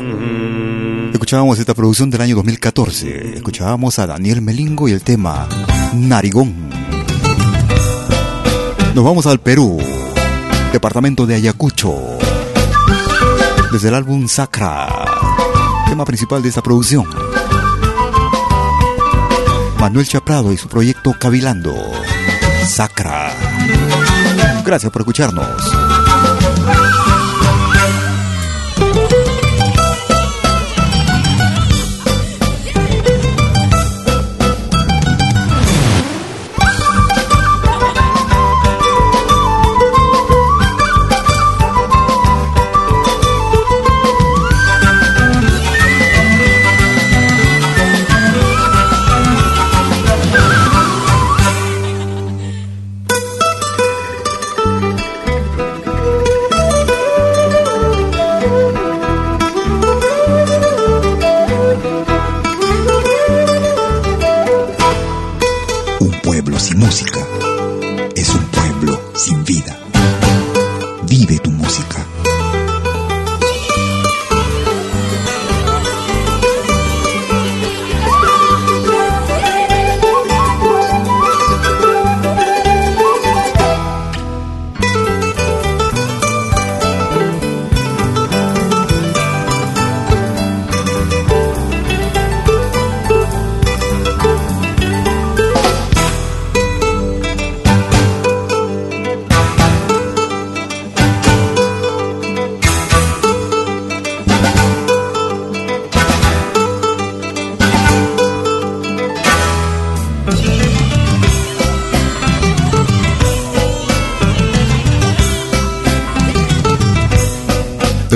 [1.11, 3.35] Escuchábamos esta producción del año 2014.
[3.35, 5.47] Escuchábamos a Daniel Melingo y el tema
[5.93, 6.84] Narigón.
[8.95, 9.77] Nos vamos al Perú,
[10.71, 11.93] departamento de Ayacucho.
[13.69, 14.87] Desde el álbum Sacra,
[15.85, 17.05] tema principal de esta producción.
[19.81, 21.75] Manuel Chaprado y su proyecto Cavilando.
[22.65, 23.33] Sacra.
[24.63, 25.84] Gracias por escucharnos.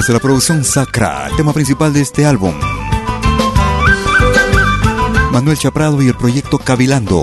[0.09, 2.51] La producción Sacra, tema principal de este álbum.
[5.31, 7.21] Manuel Chaprado y el proyecto Cavilando.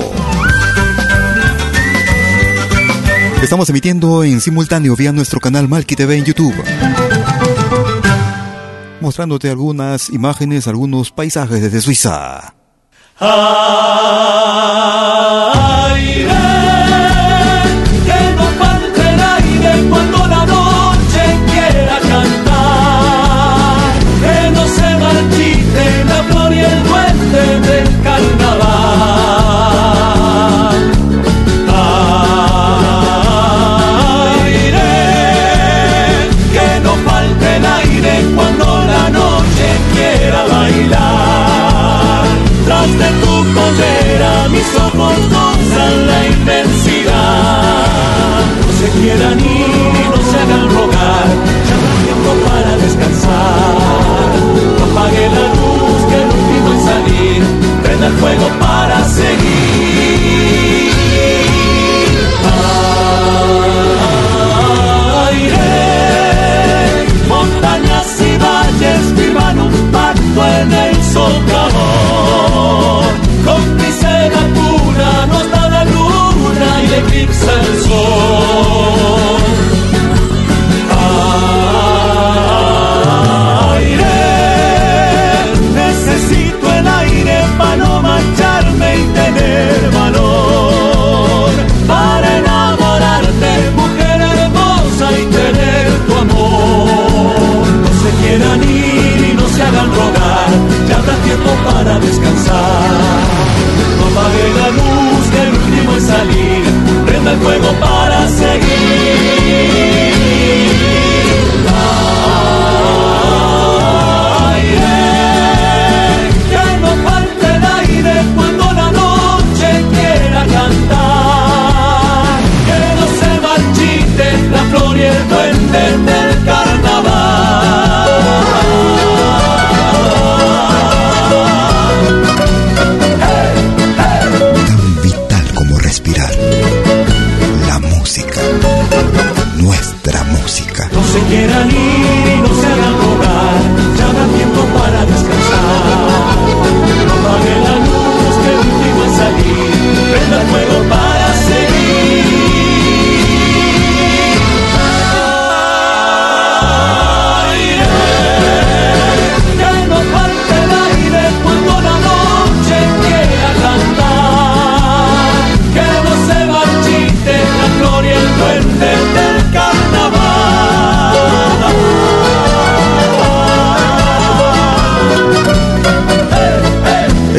[3.43, 6.55] Estamos emitiendo en simultáneo vía nuestro canal Malki TV en YouTube.
[9.01, 12.55] Mostrándote algunas imágenes, algunos paisajes desde Suiza.
[13.19, 14.96] Aire,
[58.23, 58.66] 为我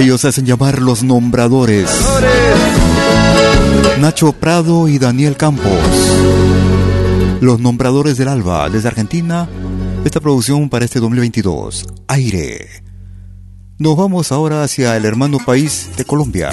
[0.08, 1.90] Ellos hacen llamar los nombradores.
[4.00, 5.70] Nacho Prado y Daniel Campos.
[7.42, 9.50] Los nombradores del Alba, desde Argentina,
[10.06, 11.88] esta producción para este 2022.
[12.08, 12.70] Aire.
[13.80, 16.52] Nos vamos ahora hacia el hermano país de Colombia.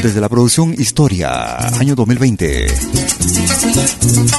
[0.00, 2.66] Desde la producción Historia, año 2020.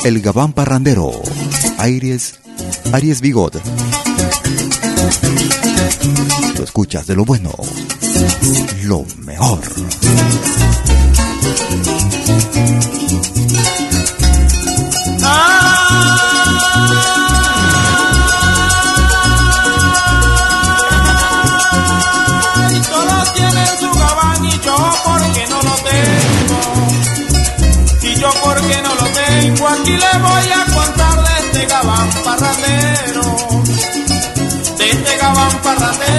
[0.05, 1.11] El Gabán Parrandero.
[1.79, 2.35] Aries,
[2.93, 3.61] Aries Bigot.
[6.57, 7.51] Lo escuchas de lo bueno,
[8.83, 9.61] lo mejor.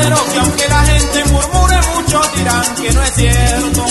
[0.03, 3.87] Parrandero que aunque la gente murmure, muchos dirán que no es cierto.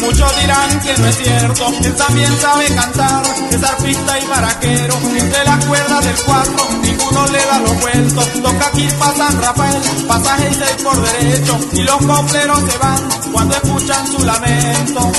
[0.00, 5.44] Muchos dirán que no es cierto, él también sabe cantar, es arpista y maraquero, entre
[5.44, 10.48] las cuerdas del cuatro, ninguno le da los vueltos, toca aquí pa' San Rafael, pasaje
[10.50, 15.12] y seis por derecho, y los copleros se van cuando escuchan su lamento.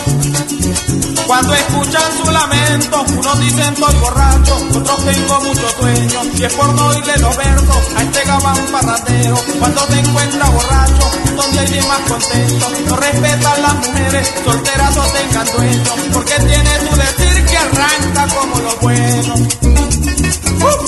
[1.26, 2.57] Cuando escuchan su lamento,
[2.96, 7.78] unos dicen estoy borracho, otros tengo mucho sueño, y es por no oírle los versos
[7.96, 9.36] a este gabán parrandero.
[9.60, 15.04] Cuando te encuentra borracho, donde hay bien más contento, no respetan las mujeres, solteras o
[15.04, 19.34] tengan dueño, porque tiene su decir que arranca como lo bueno.
[20.60, 20.88] ¡Uf,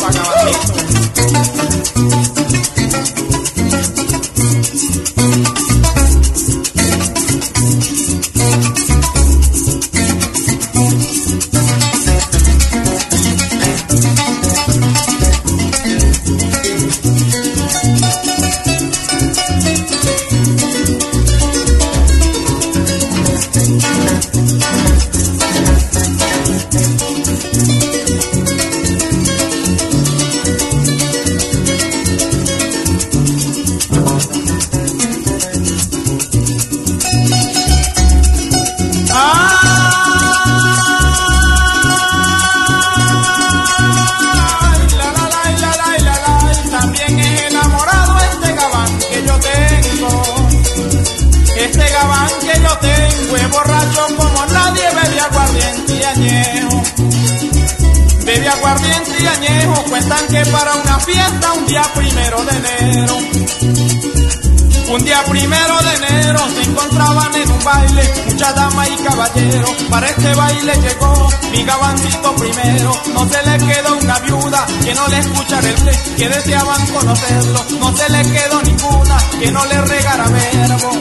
[69.90, 73.02] Para este baile llegó mi gabancito primero.
[73.14, 77.66] No se le quedó una viuda que no le escuchara el play, que deseaban conocerlo.
[77.82, 80.92] No se le quedó ninguna que no le regara verbo.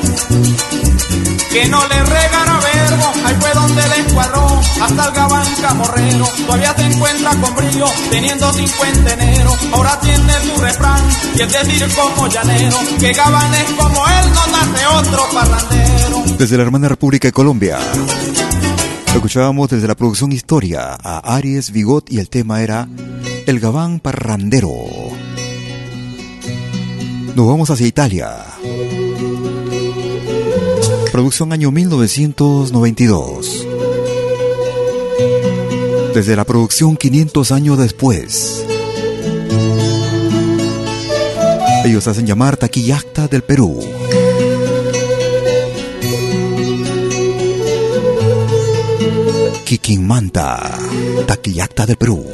[1.53, 2.78] Que no le regara verbo,
[3.25, 6.27] ahí fue donde le encuadró hasta el gabán camorrero.
[6.47, 9.57] Todavía se encuentra con brillo, teniendo 50 enero.
[9.73, 11.03] Ahora tiene su refrán,
[11.37, 16.23] y es decir, como llanero, que gabán es como él, no nace otro parrandero.
[16.39, 17.79] Desde la hermana República de Colombia.
[19.15, 22.87] Escuchábamos desde la producción Historia a Aries Bigot y el tema era
[23.47, 24.71] El Gabán Parrandero.
[27.35, 28.45] Nos vamos hacia Italia.
[31.19, 33.67] Producción año 1992.
[36.15, 38.65] Desde la producción 500 años después.
[41.85, 43.81] Ellos hacen llamar Taquillacta del Perú.
[49.65, 50.79] Kikinmanta,
[51.27, 52.25] Taquillacta del Perú.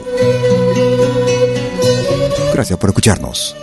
[2.53, 3.57] Gracias por escucharnos.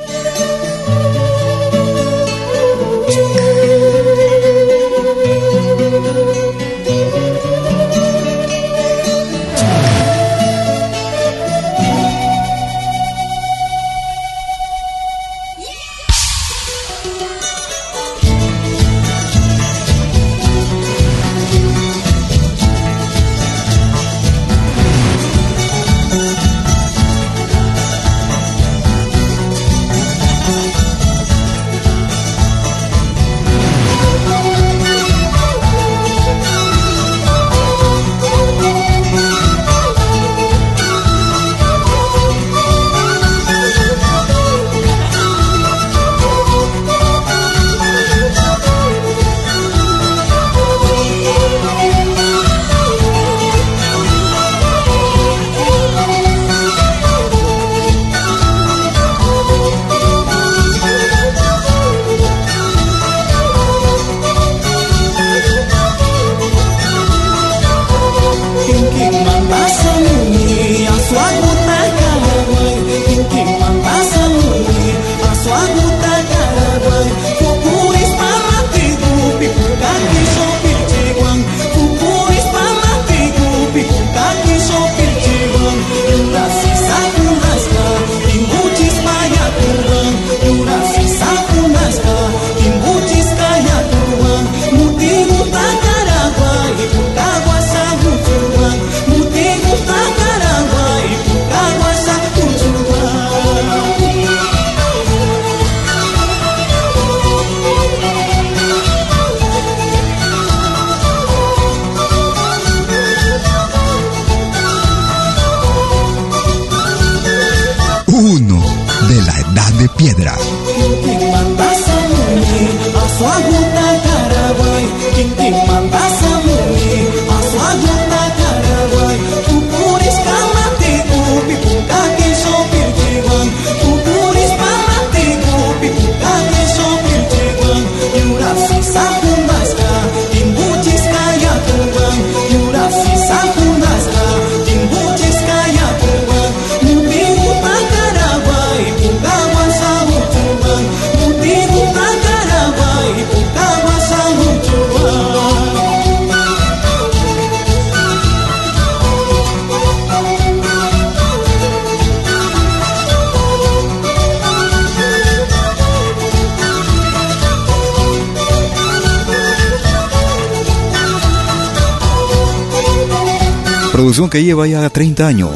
[174.44, 175.52] Lleva ya 30 años.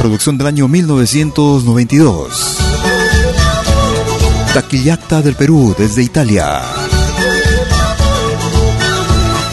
[0.00, 2.58] Producción del año 1992.
[4.54, 6.60] Taquillacta del Perú desde Italia.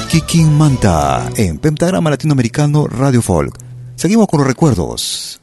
[0.09, 3.55] Kikin Manta en Pentagrama Latinoamericano Radio Folk.
[3.95, 5.39] Seguimos con los recuerdos.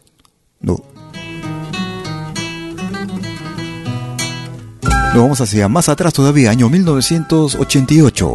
[0.61, 0.77] No.
[5.15, 8.35] Nos vamos hacia más atrás todavía, año 1988.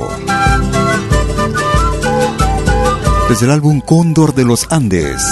[3.32, 5.24] Desde el álbum Cóndor de los Andes.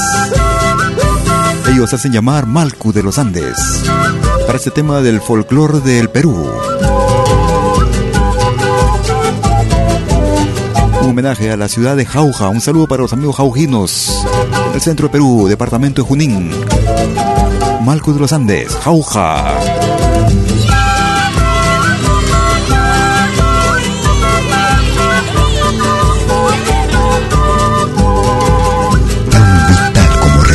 [1.69, 3.57] Ellos hacen llamar Malcu de los Andes.
[4.45, 6.49] Para este tema del folclore del Perú.
[11.01, 12.47] Un homenaje a la ciudad de Jauja.
[12.47, 14.25] Un saludo para los amigos jaujinos.
[14.69, 16.51] En el centro de Perú, departamento de Junín.
[17.83, 19.59] Malcu de los Andes, Jauja.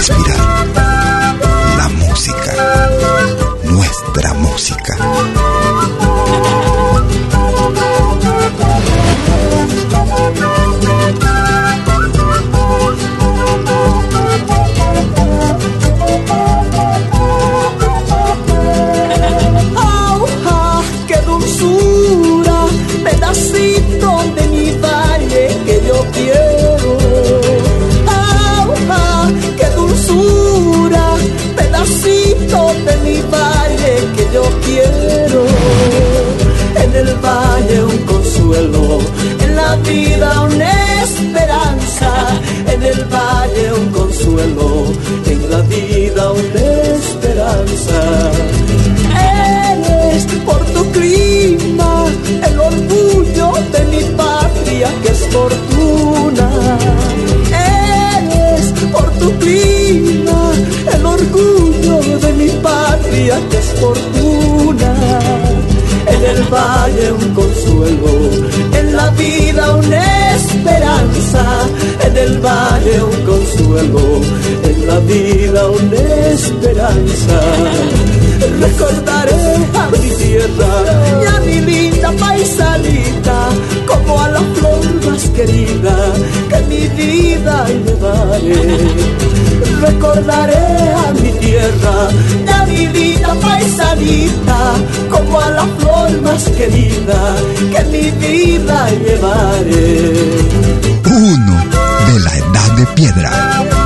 [0.06, 0.66] Respirar.
[1.78, 2.90] La música,
[3.64, 5.13] nuestra música.
[44.44, 46.60] En la vida una
[46.96, 48.00] esperanza.
[49.72, 52.06] Eres por tu clima
[52.46, 56.50] el orgullo de mi patria que es fortuna.
[57.48, 60.52] Eres por tu clima
[60.94, 64.94] el orgullo de mi patria que es fortuna.
[66.06, 68.12] En el valle un consuelo,
[68.78, 71.42] en la vida una esperanza.
[72.06, 74.20] En el valle un consuelo,
[74.62, 75.96] en la vida una
[76.36, 77.40] esperanza.
[78.60, 80.72] Recordaré a mi tierra
[81.22, 83.43] y a mi linda paisanita
[84.06, 85.96] como a la flor más querida
[86.48, 88.78] que mi vida llevaré.
[89.80, 92.08] Recordaré a mi tierra
[92.52, 94.74] a mi linda paisanita
[95.10, 97.36] como a la flor más querida
[97.72, 100.12] que mi vida llevaré.
[101.06, 101.64] Uno
[102.06, 103.83] de la edad de piedra.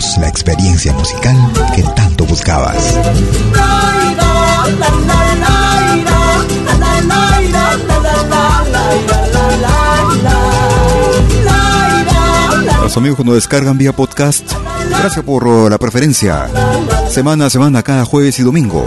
[0.00, 1.36] Somos la experiencia musical
[1.74, 2.96] que tanto buscabas.
[12.82, 14.50] Los amigos que nos descargan vía podcast,
[14.88, 16.48] gracias por la preferencia.
[17.10, 18.84] Semana a semana, cada jueves y domingo.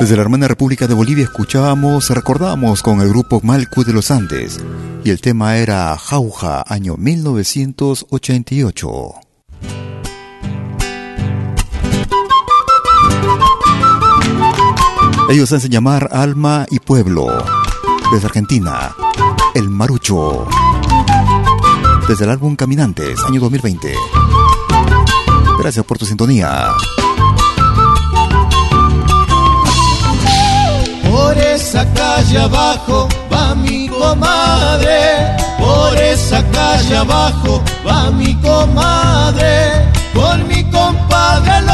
[0.00, 4.60] Desde la hermana República de Bolivia escuchábamos, recordábamos con el grupo Malcu de los Andes.
[5.04, 9.14] Y el tema era Jauja, año 1988.
[15.30, 17.26] Ellos hacen llamar Alma y Pueblo.
[18.12, 18.94] Desde Argentina,
[19.54, 20.46] el Marucho.
[22.08, 23.94] desde el álbum Caminantes, año 2020.
[25.62, 26.72] Gracias por tu sintonía.
[31.08, 40.48] Por esa calle abajo va mi comadre, por esa calle abajo va mi comadre, con
[40.48, 41.68] mi compadre al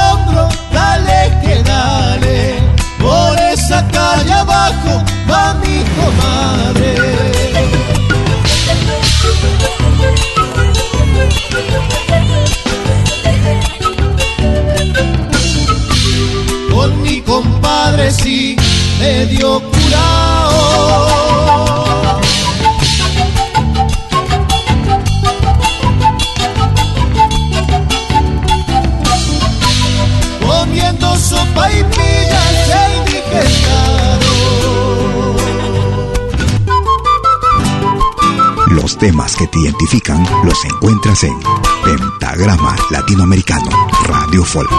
[38.99, 41.39] temas que te identifican los encuentras en
[41.85, 43.69] Pentagrama Latinoamericano
[44.05, 44.71] Radio Folk.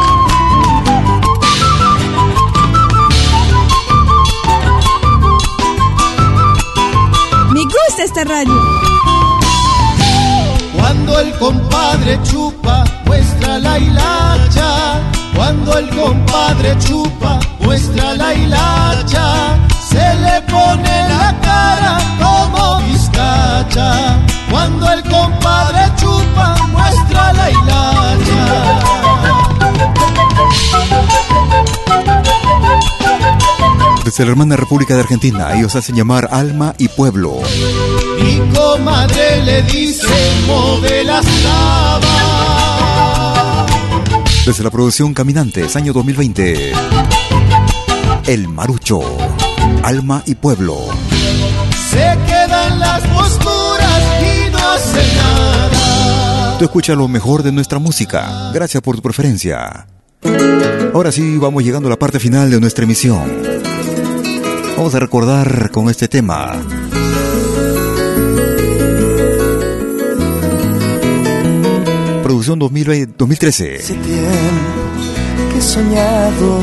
[7.51, 8.61] Me gusta esta radio.
[10.73, 15.01] Cuando el compadre chupa, muestra la hilacha.
[15.33, 19.57] Cuando el compadre chupa, muestra la hilacha.
[19.89, 21.99] Se le pone la cara
[24.49, 28.79] Cuando el compadre chupa, muestra la hilacha.
[34.03, 37.41] Desde la hermana República de Argentina, ellos hacen llamar Alma y Pueblo.
[38.21, 40.07] Mi comadre le dice,
[40.47, 42.09] move la saba.
[44.45, 46.73] Desde la producción Caminantes, año 2020.
[48.25, 49.01] El Marucho,
[49.83, 50.87] Alma y Pueblo.
[51.91, 52.17] Se
[52.77, 56.57] las posturas y no hace nada.
[56.57, 58.51] Tú escuchas lo mejor de nuestra música.
[58.53, 59.87] Gracias por tu preferencia.
[60.93, 63.41] Ahora sí, vamos llegando a la parte final de nuestra emisión.
[64.75, 66.53] Vamos a recordar con este tema.
[72.23, 73.75] Producción 2020 2013.
[73.75, 74.29] Hace tiempo
[75.51, 76.59] que he soñado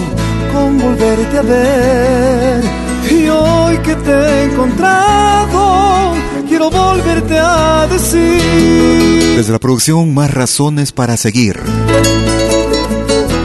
[0.57, 2.65] con volverte a ver.
[3.11, 6.15] Y hoy que te he encontrado,
[6.49, 9.37] quiero volverte a decir.
[9.37, 11.61] Desde la producción Más Razones para Seguir.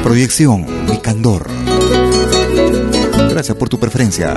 [0.04, 1.48] Proyección Mi Candor.
[3.30, 4.36] Gracias por tu preferencia.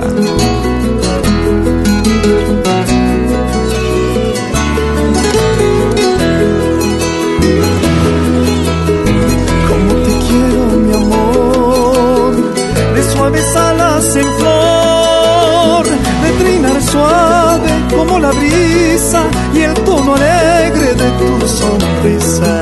[13.15, 15.85] Suaves alas en flor,
[16.23, 19.21] de trinar suave como la brisa
[19.53, 22.53] y el tono alegre de tu sonrisa.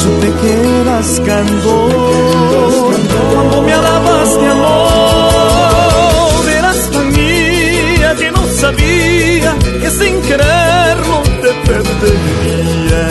[0.00, 2.94] Supe que eras candor
[3.32, 9.50] cuando me hablabas de amor, eras tan mía que no sabía
[9.80, 13.04] que sin quererlo te perdería.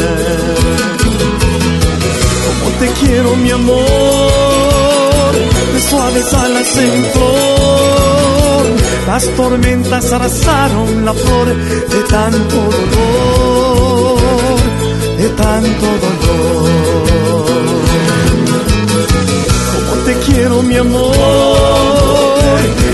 [2.46, 4.47] Como te quiero, mi amor,
[6.14, 8.66] de suaves alas en flor.
[9.08, 12.56] Las tormentas arrasaron la flor de tanto
[12.96, 14.20] dolor,
[15.18, 17.46] de tanto dolor.
[19.90, 21.14] Como te quiero, mi amor,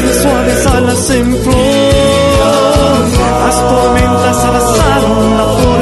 [0.06, 3.04] de suaves alas en flor.
[3.46, 5.73] Las tormentas arrasaron la flor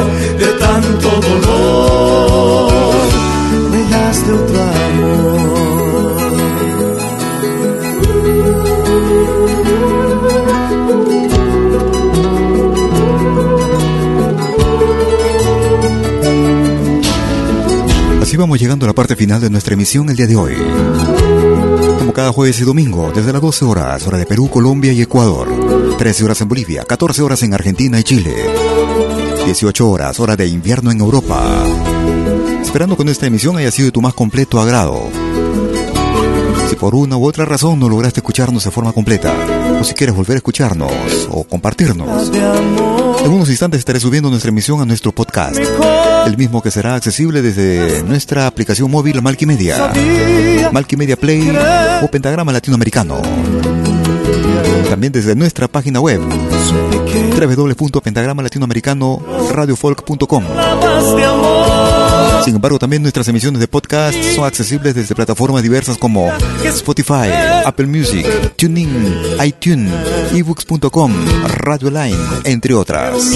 [18.42, 20.56] vamos llegando a la parte final de nuestra emisión el día de hoy.
[22.00, 25.96] Como cada jueves y domingo, desde las 12 horas, hora de Perú, Colombia y Ecuador.
[25.98, 28.34] 13 horas en Bolivia, 14 horas en Argentina y Chile.
[29.46, 31.64] 18 horas, hora de invierno en Europa.
[32.64, 35.04] Esperando que nuestra emisión haya sido de tu más completo agrado.
[36.68, 39.36] Si por una u otra razón no lograste escucharnos de forma completa,
[39.80, 40.92] o si quieres volver a escucharnos
[41.30, 42.32] o compartirnos,
[43.24, 45.60] en unos instantes estaré subiendo nuestra emisión a nuestro podcast,
[46.26, 49.92] el mismo que será accesible desde nuestra aplicación móvil Malkimedia,
[50.72, 51.52] Malkimedia Play
[52.02, 53.22] o Pentagrama Latinoamericano.
[54.90, 56.22] También desde nuestra página web
[57.40, 59.22] www.pentagramalatinoamericano
[59.52, 60.44] radiofolk.com
[61.16, 62.44] de amor.
[62.44, 66.32] Sin embargo, también nuestras emisiones de podcast son accesibles desde plataformas diversas como
[66.64, 67.30] Spotify,
[67.66, 68.26] Apple Music,
[68.56, 68.90] TuneIn,
[69.46, 69.92] iTunes,
[70.34, 71.14] ebooks.com,
[71.60, 73.32] Radio Line, entre otras.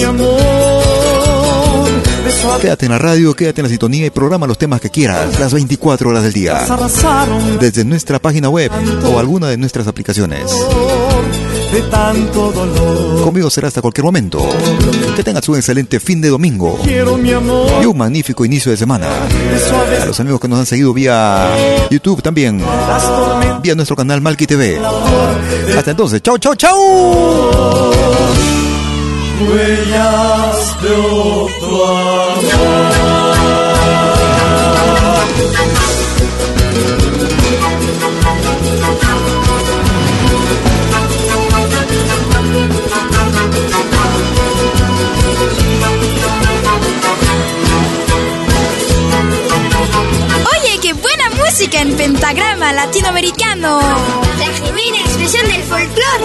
[2.60, 5.52] Quédate en la radio, quédate en la sintonía y programa los temas que quieras las
[5.52, 6.66] 24 horas del día.
[7.60, 8.70] Desde nuestra página web
[9.04, 10.50] o alguna de nuestras aplicaciones.
[13.22, 14.48] Conmigo será hasta cualquier momento.
[15.16, 17.70] Que tengas un excelente fin de domingo Quiero mi amor.
[17.82, 19.08] y un magnífico inicio de semana.
[20.00, 21.48] A los amigos que nos han seguido vía
[21.90, 22.62] YouTube también,
[23.62, 24.78] vía nuestro canal Malki TV.
[25.76, 27.86] Hasta entonces, chau, chau, chau.
[29.38, 32.26] Huellas de otro
[50.50, 53.80] Oye, qué buena música en pentagrama latinoamericano.
[54.38, 56.24] La genuina expresión del folclore.